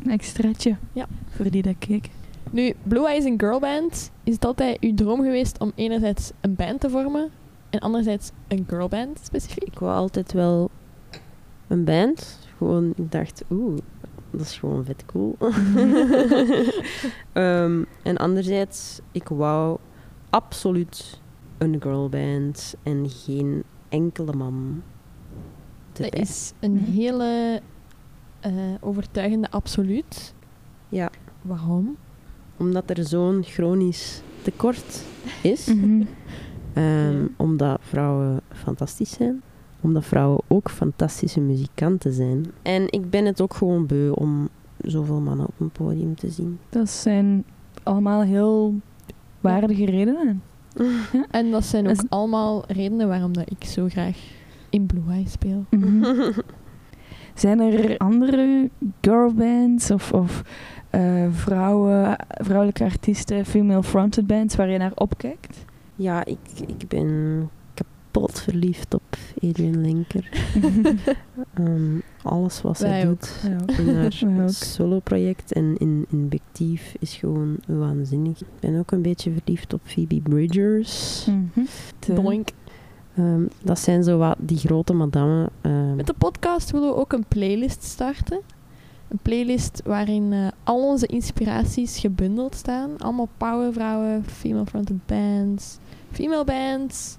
[0.03, 1.07] een extraatje Ja.
[1.28, 2.09] voor die dat keek.
[2.51, 4.11] Nu, Blue Eyes een girlband.
[4.24, 7.28] Is het altijd uw droom geweest om enerzijds een band te vormen
[7.70, 9.62] en anderzijds een girlband specifiek?
[9.64, 10.70] Ik wou altijd wel
[11.68, 12.38] een band.
[12.57, 13.78] Gewoon, ik dacht, oeh,
[14.30, 15.36] dat is gewoon vet cool.
[17.32, 19.78] Ehm, en anderzijds, ik wou
[20.30, 21.20] absoluut
[21.59, 24.82] een girlband en geen enkele man.
[25.93, 26.91] Dat is een Mhm.
[26.93, 27.61] hele
[28.41, 30.34] eh, overtuigende absoluut.
[30.88, 31.11] Ja,
[31.43, 31.97] Waarom?
[32.57, 35.03] omdat er zo'n chronisch tekort
[35.43, 35.66] is.
[35.74, 36.03] Mhm.
[36.72, 37.26] Ehm, Ja.
[37.36, 39.43] Omdat vrouwen fantastisch zijn.
[39.80, 42.45] Omdat vrouwen ook fantastische muzikanten zijn.
[42.62, 44.49] En ik ben het ook gewoon beu om
[44.80, 46.59] zoveel mannen op een podium te zien.
[46.68, 47.45] Dat zijn
[47.82, 48.74] allemaal heel
[49.41, 50.43] waardige redenen.
[51.30, 54.16] En dat zijn ook Is- allemaal redenen waarom dat ik zo graag
[54.70, 55.64] in Blue Eyes speel.
[55.70, 56.03] Mhm.
[57.41, 58.70] Zijn er andere
[59.01, 60.43] girlbands of, of
[60.91, 65.64] eh, vrouwen, vrouwelijke artiesten, female fronted bands waar je naar opkijkt?
[65.95, 70.28] Ja, ik, ik ben kapot verliefd op Adrian Linker.
[71.55, 73.41] Ehm, alles wat zij doet
[73.78, 73.97] in
[74.36, 78.41] haar solo-project en in, in Big Thief is gewoon waanzinnig.
[78.41, 81.26] Ik ben ook een beetje verliefd op Phoebe Bridgers.
[81.26, 81.66] Mhm.
[81.99, 82.49] Te- Doink.
[83.16, 85.48] Ehm, dat zijn zo wat die grote madammen.
[85.61, 88.40] ehm, Met de podcast willen we ook een playlist starten.
[89.08, 92.98] Een playlist waarin eh, al onze inspiraties gebundeld staan.
[92.98, 95.78] Allemaal powervrouwen, female fronted bands,
[96.12, 97.16] female bands,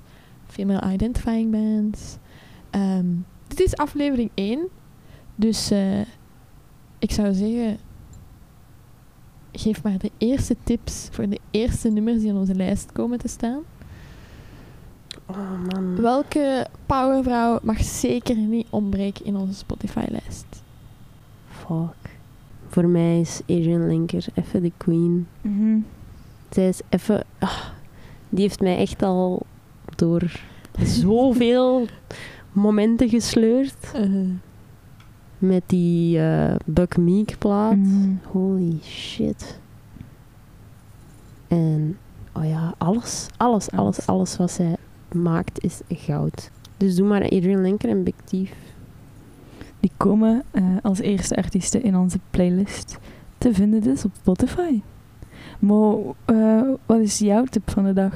[0.47, 2.17] female identifying bands.
[2.69, 3.05] Ehm,
[3.47, 4.67] dit is aflevering 1.
[5.35, 5.99] Dus eh,
[6.99, 7.77] ik zou zeggen,
[9.51, 13.27] geef maar de eerste tips voor de eerste nummers die op onze lijst komen te
[13.27, 13.61] staan.
[15.37, 16.01] Oh man.
[16.01, 20.63] Welke powervrouw mag zeker niet ontbreken in onze Spotify-lijst?
[21.49, 22.09] Fuck.
[22.67, 25.27] Voor mij is Adrian Linker even de queen.
[25.41, 25.77] Mhm.
[26.49, 27.23] Zij is even...
[27.39, 27.59] ah,
[28.29, 29.41] die heeft mij echt al
[29.95, 30.39] door
[30.83, 31.85] zoveel
[32.51, 33.91] momenten gesleurd.
[35.37, 37.75] Met die eh Buck Meek plaat.
[37.75, 38.09] Mhm.
[38.31, 39.59] Holy shit.
[41.47, 41.97] En,
[42.33, 44.07] oh ja, alles, alles, alles, Alles.
[44.07, 44.75] alles wat zij
[45.13, 46.49] maakt is goud.
[46.77, 48.53] Dus doe maar Adrian Linker en Big Thief.
[49.79, 52.97] Die komen eh, als eerste artiesten in onze playlist
[53.37, 54.81] te vinden dus op Spotify.
[55.59, 58.13] Mo, eh, wat is jouw tip van de dag?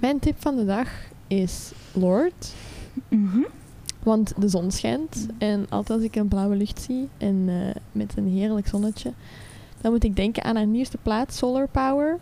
[0.00, 0.88] Mijn tip van de dag
[1.26, 2.52] is Lord.
[3.08, 3.40] Mhm.
[4.02, 5.26] Want de zon schijnt.
[5.38, 9.12] En altijd als ik een blauwe lucht zie en eh, met een heerlijk zonnetje,
[9.80, 12.18] dan moet ik denken aan haar nieuwste plaat, Solar Power.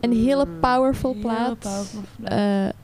[0.00, 0.60] Een hele Mm.
[0.60, 1.58] powerful Heel plaat.
[1.58, 2.74] powerful plaat.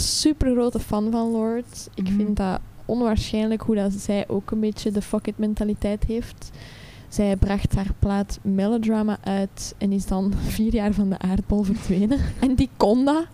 [0.00, 1.88] Super grote fan van Lord.
[1.94, 2.16] Ik Mhm.
[2.16, 6.50] vind dat onwaarschijnlijk hoe dat zij ook een beetje de fuck it mentaliteit heeft.
[7.08, 12.18] Zij bracht haar plaat Melodrama uit en is dan vier jaar van de aardbol verdwenen.
[12.40, 13.26] En die kon dat.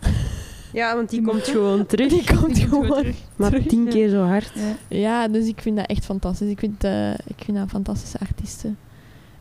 [0.72, 2.08] Ja, want die Die komt gewoon terug.
[2.12, 2.86] Die komt Die gewoon.
[2.88, 3.16] terug.
[3.36, 4.52] Maar tien keer zo hard.
[4.54, 4.96] Ja.
[4.98, 6.48] Ja, dus ik vind dat echt fantastisch.
[6.50, 8.78] Ik vind, eh, ik vind dat een fantastische artiesten.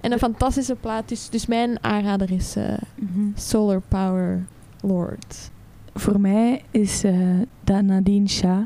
[0.02, 1.10] En een fantastische plaat.
[1.10, 2.64] Dus, dus mijn aanrader is eh,
[2.96, 3.22] Mhm.
[3.36, 4.46] Solar Power.
[4.82, 5.50] Lord.
[5.94, 8.66] Voor mij is eh dat Nadine Shah,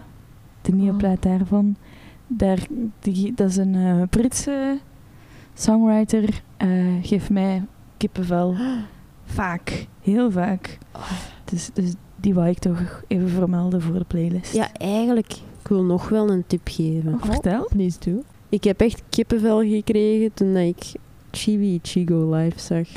[0.62, 0.98] de nieuwe Oh.
[0.98, 1.76] plaat daarvan.
[2.28, 2.68] Daar,
[3.00, 4.80] die, dat is een eh, Britse
[5.54, 6.42] songwriter.
[6.58, 6.68] eh
[7.02, 7.64] geeft mij
[7.98, 8.56] kippenvel.
[9.26, 10.78] Vaak, heel vaak.
[11.46, 14.54] Dus, dus die wou ik toch even vermelden voor de playlist.
[14.54, 17.14] Ja, eigenlijk, ik wil nog wel een tip geven.
[17.14, 17.66] Oh, vertel.
[17.70, 18.24] Please do.
[18.50, 20.92] Ik heb echt kippenvel gekregen toen ik
[21.32, 22.88] Chibi Chigo live zag.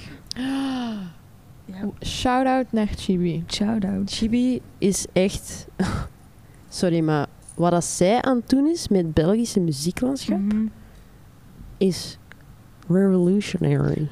[2.05, 3.45] Shout-out naar Chibi.
[3.49, 4.11] Shout-out.
[4.11, 5.67] Chibi is echt...
[6.69, 10.67] Sorry, maar wat dat zij aan het doen is met het Belgische muzieklandschap, Mhm.
[11.77, 12.19] is
[12.89, 14.09] revolutionary.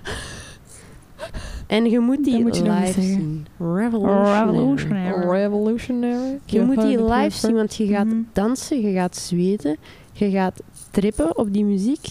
[1.66, 3.46] en je moet die moet je live zien.
[3.58, 4.50] Revolutionary.
[4.50, 5.28] Revolutionary.
[5.30, 6.38] Revolutionary.
[6.44, 8.16] Je moet die live zien, want je gaat Mhm.
[8.32, 9.76] dansen, je gaat zweten,
[10.12, 12.06] je gaat trippen op die muziek.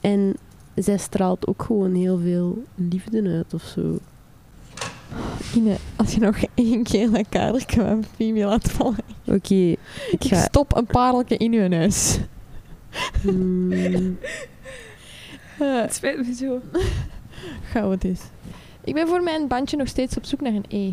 [0.00, 0.36] En
[0.74, 3.98] zij straalt ook gewoon heel veel liefde uit of zo.
[5.54, 8.96] Ine, als je nog één keer dat kadertje van Phoebe laat vallen.
[9.26, 9.78] Oké, ik
[10.10, 10.40] Ik ga...
[10.42, 12.18] stop een pareltje in uw neus.
[13.22, 14.18] Hmm,
[15.58, 16.60] Het spijt me zo.
[17.70, 18.20] Gauw het is.
[18.84, 20.92] Ik ben voor mijn bandje nog steeds op zoek naar een E.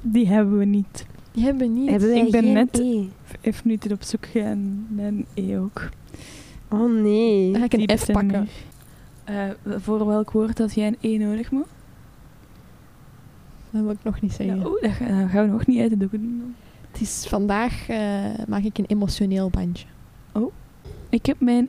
[0.00, 1.06] Die hebben we niet.
[1.32, 1.90] Die hebben we niet.
[1.90, 3.04] hebben wij Ik ben net- E?
[3.40, 5.88] Vijf minuten op zoek gegaan naar een E ook.
[6.70, 7.50] Oh nee.
[7.52, 8.48] Dan ga ik een Die F pakken.
[9.24, 9.44] Eh,
[9.78, 11.66] voor welk woord had jij een E nodig, Mo?
[13.76, 14.66] Dat wil ik nog niet zeggen.
[14.66, 16.54] Oh, dat, ga- dat gaan we nog niet uit de doeken doen.
[16.90, 17.98] Het is vandaag eh,
[18.48, 19.86] maak ik een emotioneel bandje.
[21.08, 21.68] Ik heb mijn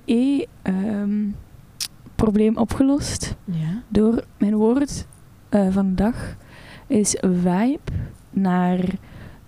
[2.16, 3.82] E-probleem opgelost Ja.
[3.88, 5.08] door mijn woord
[5.50, 6.36] eh, van de dag
[6.88, 7.80] is vibe
[8.30, 8.80] naar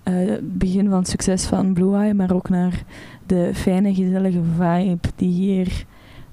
[0.04, 2.84] eh, het begin van het succes van Blue Eye, maar ook naar
[3.26, 5.86] de fijne, gezellige vibe die hier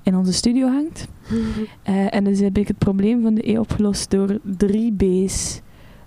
[0.03, 1.09] in onze studio hangt.
[1.83, 5.61] Eh, en dus heb ik het probleem van de E opgelost door drie B's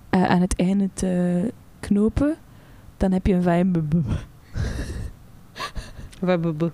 [0.10, 2.36] eh, aan het einde te knopen.
[2.98, 4.04] Dan heb je een.
[6.20, 6.72] Wabbebe.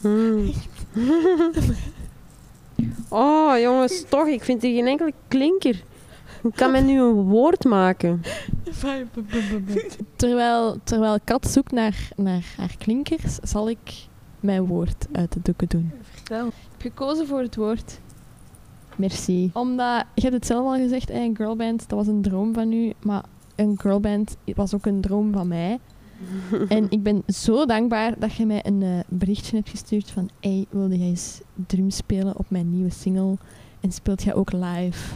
[0.00, 0.52] Hmm.
[3.08, 5.82] oh, jongens, toch, ik vind hier geen enkele klinker.
[6.42, 8.22] Ik kan mij nu een woord maken.
[10.16, 14.06] terwijl, terwijl Kat zoekt naar, naar haar klinkers, zal ik
[14.40, 15.92] mijn woord uit de doeken doen.
[16.10, 16.46] Vertel.
[16.46, 18.00] Ik heb gekozen voor het woord
[18.96, 19.50] merci.
[19.52, 22.92] Omdat, je hebt het zelf al gezegd, een girlband, dat was een droom van u.
[23.02, 23.24] Maar
[23.56, 25.78] een girlband was ook een droom van mij.
[26.68, 30.66] En ik ben zo dankbaar dat je mij een eh, berichtje hebt gestuurd van hey,
[30.70, 33.36] wilde jij eens drum spelen op mijn nieuwe single?
[33.80, 35.14] En speelt jij ook live?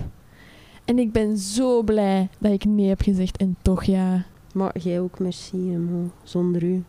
[0.85, 4.25] En ik ben zo blij dat ik nee heb gezegd en toch ja.
[4.53, 5.79] Maar jij ook, merci.
[6.23, 6.85] Zonder u.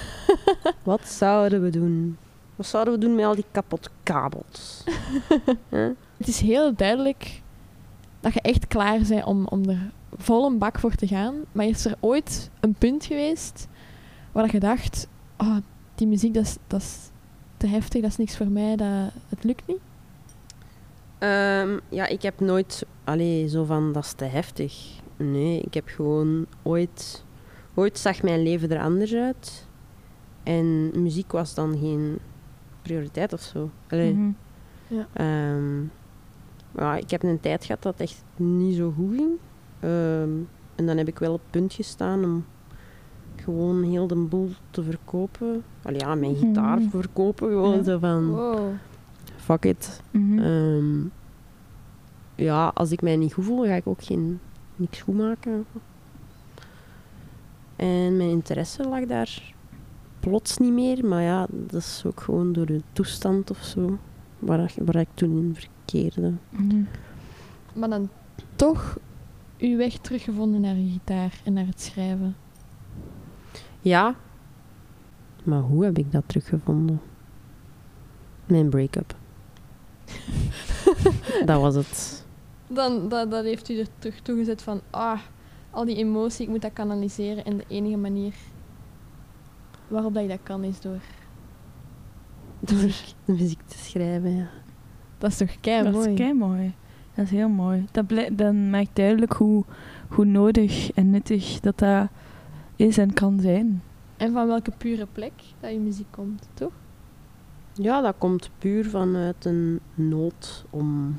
[0.82, 2.16] Wat zouden we doen?
[2.62, 4.84] Wat zouden we doen met al die kapot kabels?
[5.68, 5.88] Huh?
[6.16, 7.42] Het is heel duidelijk
[8.20, 11.34] dat je echt klaar bent om, om er vol een bak voor te gaan.
[11.52, 13.68] Maar is er ooit een punt geweest
[14.32, 15.08] waar je dacht,
[15.38, 15.56] oh,
[15.94, 17.10] die muziek dat is, dat is
[17.56, 19.80] te heftig, dat is niks voor mij, dat, het lukt niet?
[21.18, 25.00] Ehm, ja, ik heb nooit allee, zo van dat is te heftig.
[25.16, 27.24] Nee, ik heb gewoon ooit.
[27.74, 29.66] Ooit zag mijn leven er anders uit.
[30.42, 32.18] En muziek was dan geen
[32.82, 33.70] prioriteit of zo.
[33.90, 34.30] Allee, Mhm.
[35.12, 35.80] ehm,
[36.76, 39.30] ja, ik heb een tijd gehad dat het echt niet zo goed ging.
[39.80, 40.30] Ehm,
[40.74, 42.44] en dan heb ik wel op het punt gestaan om
[43.36, 45.62] gewoon heel de boel te verkopen.
[45.82, 46.88] Allee, ja, mijn gitaar Mhm.
[46.90, 47.48] verkopen.
[47.48, 47.82] Gewoon Ja.
[47.82, 48.70] zo van, Wow.
[49.36, 50.00] fuck it.
[50.10, 50.38] Mhm.
[50.38, 51.00] Ehm,
[52.34, 54.40] ja, als ik mij niet goed voel, ga ik ook geen,
[54.76, 55.66] niks goed maken.
[57.76, 59.51] En mijn interesse lag daar
[60.22, 61.04] plots niet meer.
[61.06, 63.98] Maar ja, dat is ook gewoon door de toestand of zo.
[64.38, 66.32] Waar, ik- waar ik toen in verkeerde.
[66.50, 66.82] Mhm.
[67.74, 68.08] Maar dan
[68.56, 68.98] toch
[69.58, 72.36] uw weg teruggevonden naar je gitaar en naar het schrijven.
[73.80, 74.14] Ja.
[75.44, 77.00] Maar hoe heb ik dat teruggevonden?
[78.46, 79.14] Mijn break-up.
[81.46, 82.24] dat was het.
[82.66, 85.20] Dan dat, dat heeft u er terug toegezet van, ah,
[85.70, 87.44] al die emotie, ik moet dat kanaliseren.
[87.44, 88.34] En de enige manier
[89.92, 90.98] waarop dat je dat kan is door...
[92.60, 92.78] Door
[93.24, 94.48] de muziek te schrijven, ja.
[95.18, 96.08] Dat is toch kei dat mooi.
[96.10, 96.74] is kei mooi.
[97.14, 97.84] Dat is heel mooi.
[97.92, 99.64] Dat, blij- dan maakt duidelijk hoe,
[100.08, 102.08] hoe nodig en nuttig dat dat
[102.76, 103.82] is en kan zijn.
[104.16, 106.72] En van welke pure plek dat je muziek komt, toch?
[107.72, 111.16] Ja, dat komt puur vanuit een nood om,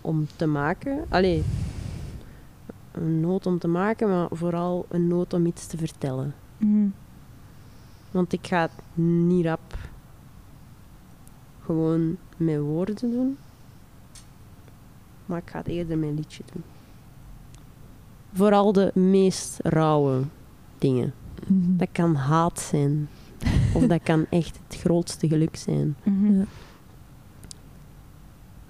[0.00, 1.04] om te maken.
[1.08, 1.42] Allee,
[2.92, 6.34] een nood om te maken, maar vooral een nood om iets te vertellen.
[6.56, 6.86] Mhm.
[8.10, 9.78] Want ik ga het niet rap
[11.64, 13.36] gewoon met woorden doen.
[15.26, 16.62] Maar ik ga het eerder mijn liedje doen.
[18.32, 20.22] Vooral de meest rauwe
[20.78, 21.14] dingen.
[21.46, 21.76] Mhm.
[21.76, 23.08] Dat kan haat zijn.
[23.74, 25.96] of dat kan echt het grootste geluk zijn.
[26.02, 26.38] Mhm.
[26.38, 26.44] Ja.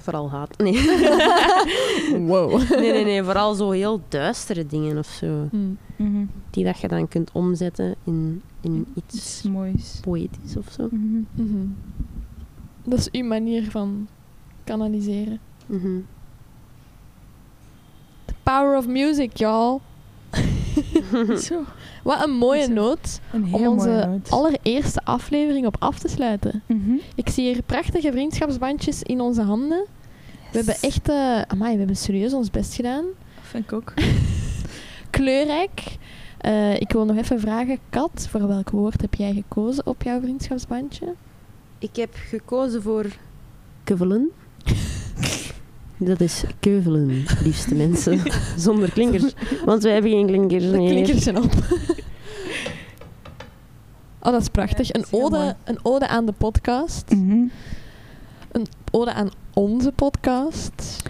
[0.01, 0.59] Vooral haat.
[0.59, 0.75] Nee.
[2.27, 2.71] Wow.
[2.71, 3.23] nee, nee, nee.
[3.23, 5.49] Vooral zo heel duistere dingen of zo.
[5.51, 5.79] Mm.
[5.97, 6.25] Mhm.
[6.51, 9.99] Die dat je dan kunt omzetten in, in Iets iets moois.
[10.03, 10.89] poëtisch of zo.
[10.91, 11.23] Mhm.
[11.35, 11.67] Mhm.
[12.85, 14.09] Dat is uw manier van
[14.65, 15.41] kanaliseren.
[18.25, 19.79] The power of music, y'all.
[21.49, 21.63] Zo.
[22.03, 22.73] Wat een mooie Zo.
[22.73, 24.31] noot Een om onze noot.
[24.31, 26.63] allereerste aflevering op af te sluiten.
[26.67, 26.95] Mhm.
[27.15, 29.87] Ik zie hier prachtige vriendschapsbandjes in onze handen.
[30.53, 33.05] We hebben echt, eh amai, we hebben serieus ons best gedaan.
[33.41, 33.93] Vind ik ook.
[35.11, 35.97] Kleurrijk.
[36.39, 40.21] Eh, ik wil nog even vragen, Kat, voor welk woord heb jij gekozen op jouw
[40.21, 41.15] vriendschapsbandje?
[41.79, 43.07] Ik heb gekozen voor
[43.85, 44.31] keuvelen.
[46.03, 48.21] Dat is keuvelen, liefste mensen.
[48.57, 49.33] Zonder klinkers.
[49.65, 50.91] Want wij hebben geen klinkers De meer.
[50.91, 51.53] klinkers zijn op.
[54.23, 54.87] Oh, dat is prachtig.
[54.87, 57.11] Ja, Een dat is heel ode, een ode aan de podcast.
[57.11, 57.47] Mhm.
[58.91, 61.03] Ode aan onze podcast.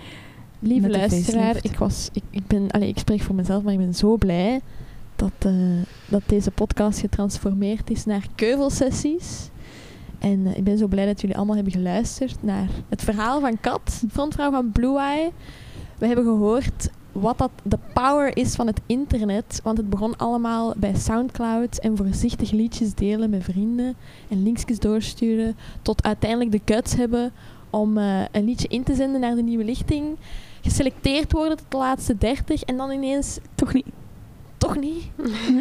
[0.59, 3.73] Lieve Met de luisteraar, ik, was, ik, ik, ben, allee, ik spreek voor mezelf, maar
[3.73, 4.61] ik ben zo blij
[5.17, 5.53] dat, eh,
[6.09, 9.49] dat deze podcast getransformeerd is naar keuvelsessies.
[10.21, 13.61] En eh, ik ben zo blij dat jullie allemaal hebben geluisterd naar het verhaal van
[13.61, 15.31] Kat, frontvrouw van Blue Eye.
[15.99, 19.61] We hebben gehoord wat dat de power is van het internet.
[19.63, 23.97] Want het begon allemaal bij Soundcloud en voorzichtig liedjes delen met vrienden
[24.29, 25.57] en linkjes doorsturen.
[25.83, 27.33] Tot uiteindelijk de guts hebben
[27.71, 30.17] om eh, een liedje in te zenden naar de nieuwe lichting.
[30.61, 33.87] Geselecteerd worden tot de laatste 30 en dan ineens Toch niet.
[34.59, 35.05] toch niet.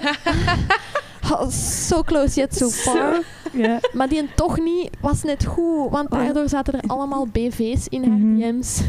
[1.24, 3.22] Oh, so close yet so far.
[3.54, 3.80] Ja.
[3.94, 8.04] Maar die en toch niet was net goed, want daardoor zaten er allemaal BV's in
[8.04, 8.38] haar Mhm.
[8.40, 8.82] DM's.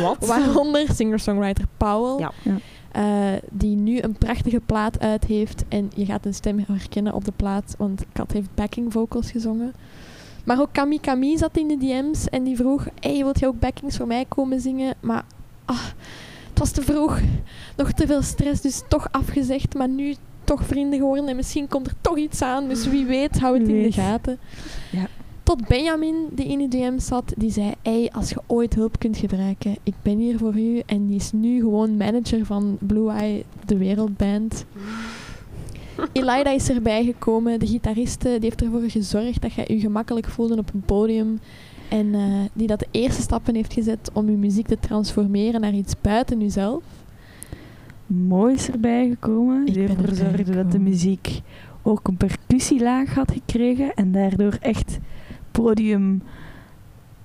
[0.00, 0.26] Wat?
[0.26, 2.18] Waaronder singer-songwriter Powell.
[2.18, 2.32] Ja.
[2.42, 2.56] Ja.
[2.92, 5.64] eh, die nu een prachtige plaat uit heeft.
[5.68, 9.74] En je gaat een stem herkennen op de plaat, want Kat heeft backing vocals gezongen.
[10.44, 13.58] Maar ook Kami Kami zat in de DM's en die vroeg: Hey, wilt je ook
[13.60, 14.94] backings voor mij komen zingen?
[15.00, 15.24] Maar
[15.64, 15.82] ah,
[16.50, 17.20] het was te vroeg.
[17.76, 19.74] Nog te veel stress, dus toch afgezegd.
[19.74, 20.14] Maar nu
[20.44, 22.68] toch vrienden geworden en misschien komt er toch iets aan.
[22.68, 24.38] Dus wie weet, hou het in de gaten.
[24.92, 25.06] Ja.
[25.42, 29.16] Tot Benjamin, die in de DM zat, die zei: Hey, als je ooit hulp kunt
[29.16, 30.82] gebruiken, ik ben hier voor u.
[30.86, 34.64] En die is nu gewoon manager van Blue Eye, de wereldband.
[36.12, 40.58] Elida is erbij gekomen, de gitariste, die heeft ervoor gezorgd dat jij je gemakkelijk voelde
[40.58, 41.40] op een podium.
[41.88, 42.22] En eh,
[42.52, 46.40] die dat de eerste stappen heeft gezet om je muziek te transformeren naar iets buiten
[46.40, 46.82] jezelf.
[48.06, 49.66] Moois erbij gekomen.
[49.66, 51.40] Ik Die ervoor zorgde dat de muziek
[51.82, 53.94] ook een percussielaag had gekregen.
[53.94, 54.98] En daardoor echt
[55.50, 56.22] podium...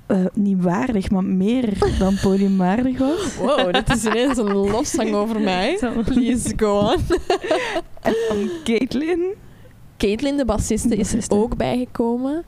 [0.07, 3.35] eh, niet waardig, maar meer dan podiumwaardig was.
[3.35, 5.79] Wow, dit is ineens een lofzang over mij.
[6.05, 6.97] Please go on.
[8.01, 9.33] En dan Caitlin.
[9.97, 12.43] Caitlin, de bassiste, is er ook bijgekomen.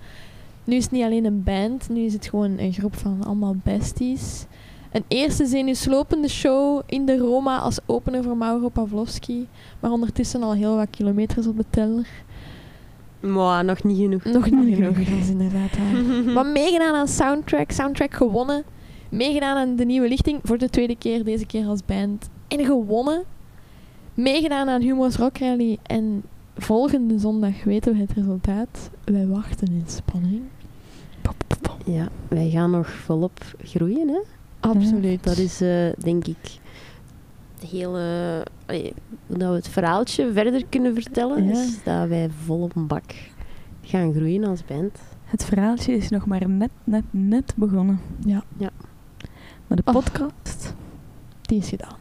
[0.64, 3.56] Nu is het niet alleen een band, nu is het gewoon een groep van allemaal
[3.64, 4.46] besties.
[4.92, 9.48] Een eerste zenuwslopende show in de Roma als opener voor Mauro Pavlovski.
[9.80, 12.08] Maar ondertussen al heel wat kilometers op de teller.
[13.20, 14.24] Maar nog niet genoeg.
[14.24, 14.98] Nog niet genoeg.
[14.98, 16.04] dat is inderdaad waar.
[16.34, 18.64] Maar meegedaan aan Soundtrack, Soundtrack gewonnen.
[19.10, 22.30] Meegedaan aan de nieuwe lichting, voor de tweede keer, deze keer als band.
[22.48, 23.24] En gewonnen.
[24.14, 25.78] Meegedaan aan Humo's Rock Rally.
[25.84, 26.24] En
[26.58, 28.90] volgende zondag weten we het resultaat.
[29.04, 30.42] Wij wachten in spanning.
[31.86, 34.20] Ja, wij gaan nog volop groeien, hè.
[34.62, 35.24] Absoluut.
[35.24, 36.38] Dat is, eh, denk ik,
[37.60, 38.46] de hele...
[39.28, 41.52] hoe dat we het verhaaltje verder kunnen vertellen, Ja.
[41.52, 43.04] is dat wij vol op een bak
[43.82, 44.98] gaan groeien als band.
[45.26, 48.00] Het verhaaltje is nog maar net, net, net begonnen.
[48.26, 48.44] Ja.
[48.58, 48.70] Ja.
[49.68, 49.94] Maar de Oh.
[49.94, 50.74] podcast...
[51.42, 51.96] Die is gedaan.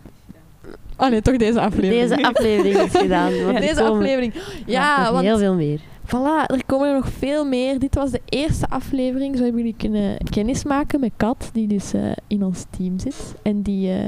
[0.96, 2.08] Oh nee, toch deze aflevering.
[2.08, 3.32] Deze aflevering is gedaan.
[3.44, 4.34] want Deze aflevering.
[4.66, 5.80] Ja, want heel veel meer.
[6.14, 7.78] Voilà, er komen er nog veel meer.
[7.78, 9.36] Dit was de eerste aflevering.
[9.36, 13.34] Zo hebben jullie kunnen kennismaken met Kat, die dus eh, in ons team zit.
[13.42, 14.06] En die eh,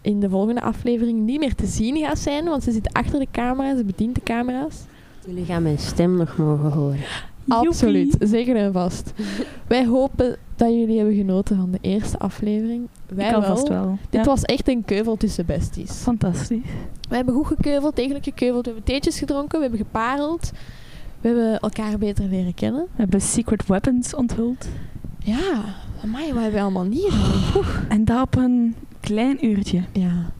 [0.00, 3.26] in de volgende aflevering niet meer te zien gaat zijn, want ze zit achter de
[3.30, 4.76] camera, ze bedient de camera's.
[5.26, 6.98] Jullie gaan mijn stem nog mogen horen.
[7.48, 8.28] Absoluut, Joepie.
[8.28, 9.12] zeker en vast.
[9.66, 12.88] Wij hopen dat jullie hebben genoten van de eerste aflevering.
[13.06, 13.40] Wij Ik wel.
[13.40, 13.98] alvast wel.
[14.10, 14.26] Dit Ja.
[14.30, 15.90] was echt een keuvel tussen besties.
[15.92, 16.62] Fantastisch.
[17.08, 18.64] We hebben goed gekeuveld, degelijk gekeuveld.
[18.64, 20.52] We hebben theetjes gedronken, we hebben gepareld.
[21.24, 22.82] We hebben elkaar beter leren kennen.
[22.82, 24.68] We hebben secret weapons onthuld.
[25.18, 25.64] Ja,
[26.02, 27.12] amai, wat hebben we allemaal niet?
[27.56, 27.68] Oeh.
[27.88, 29.82] En dat op een klein uurtje.
[29.92, 30.32] Ja.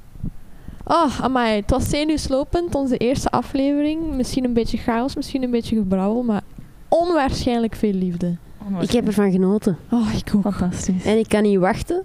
[0.84, 4.14] Oh, amai, het was zenuwslopend, onze eerste aflevering.
[4.14, 6.42] Misschien een beetje chaos, misschien een beetje gebrouwel, maar
[6.88, 8.36] onwaarschijnlijk veel liefde.
[8.80, 9.78] Ik heb ervan genoten.
[9.90, 10.42] Oh, ik ook.
[10.42, 11.04] Fantastisch.
[11.04, 12.04] En ik kan niet wachten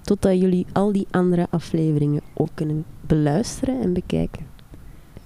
[0.00, 4.46] Totdat jullie al die andere afleveringen ook kunnen beluisteren en bekijken.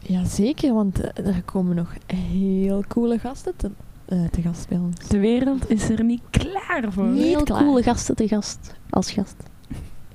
[0.06, 3.70] Jazeker, want eh, er komen nog heel coole gasten te,
[4.04, 5.08] eh, te gast bij ons.
[5.08, 7.04] De wereld is er niet klaar voor.
[7.06, 7.62] Niet Heel klaar.
[7.64, 8.74] coole gasten te gast.
[8.90, 9.36] Als gast.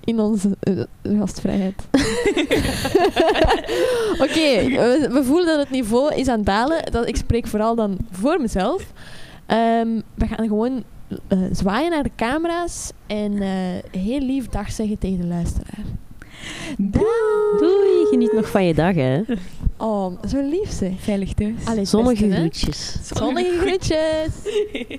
[0.03, 0.83] In onze eh,
[1.19, 1.87] gastvrijheid.
[4.25, 6.91] Oké, we, we voelen dat het niveau is aan het dalen.
[6.91, 8.93] Dat, ik spreek vooral dan voor mezelf.
[9.45, 10.83] Ehm, we gaan gewoon
[11.27, 15.83] eh, zwaaien naar de camera's en eh, heel lief dag zeggen tegen de luisteraar.
[17.59, 19.21] Doei, geniet nog van je dag, hè.
[19.77, 20.91] Oh, zo lief ze.
[20.97, 21.65] Veilig thuis.
[21.65, 22.95] Allee, Zonnige groetjes.
[23.13, 24.33] Zonnige groetjes.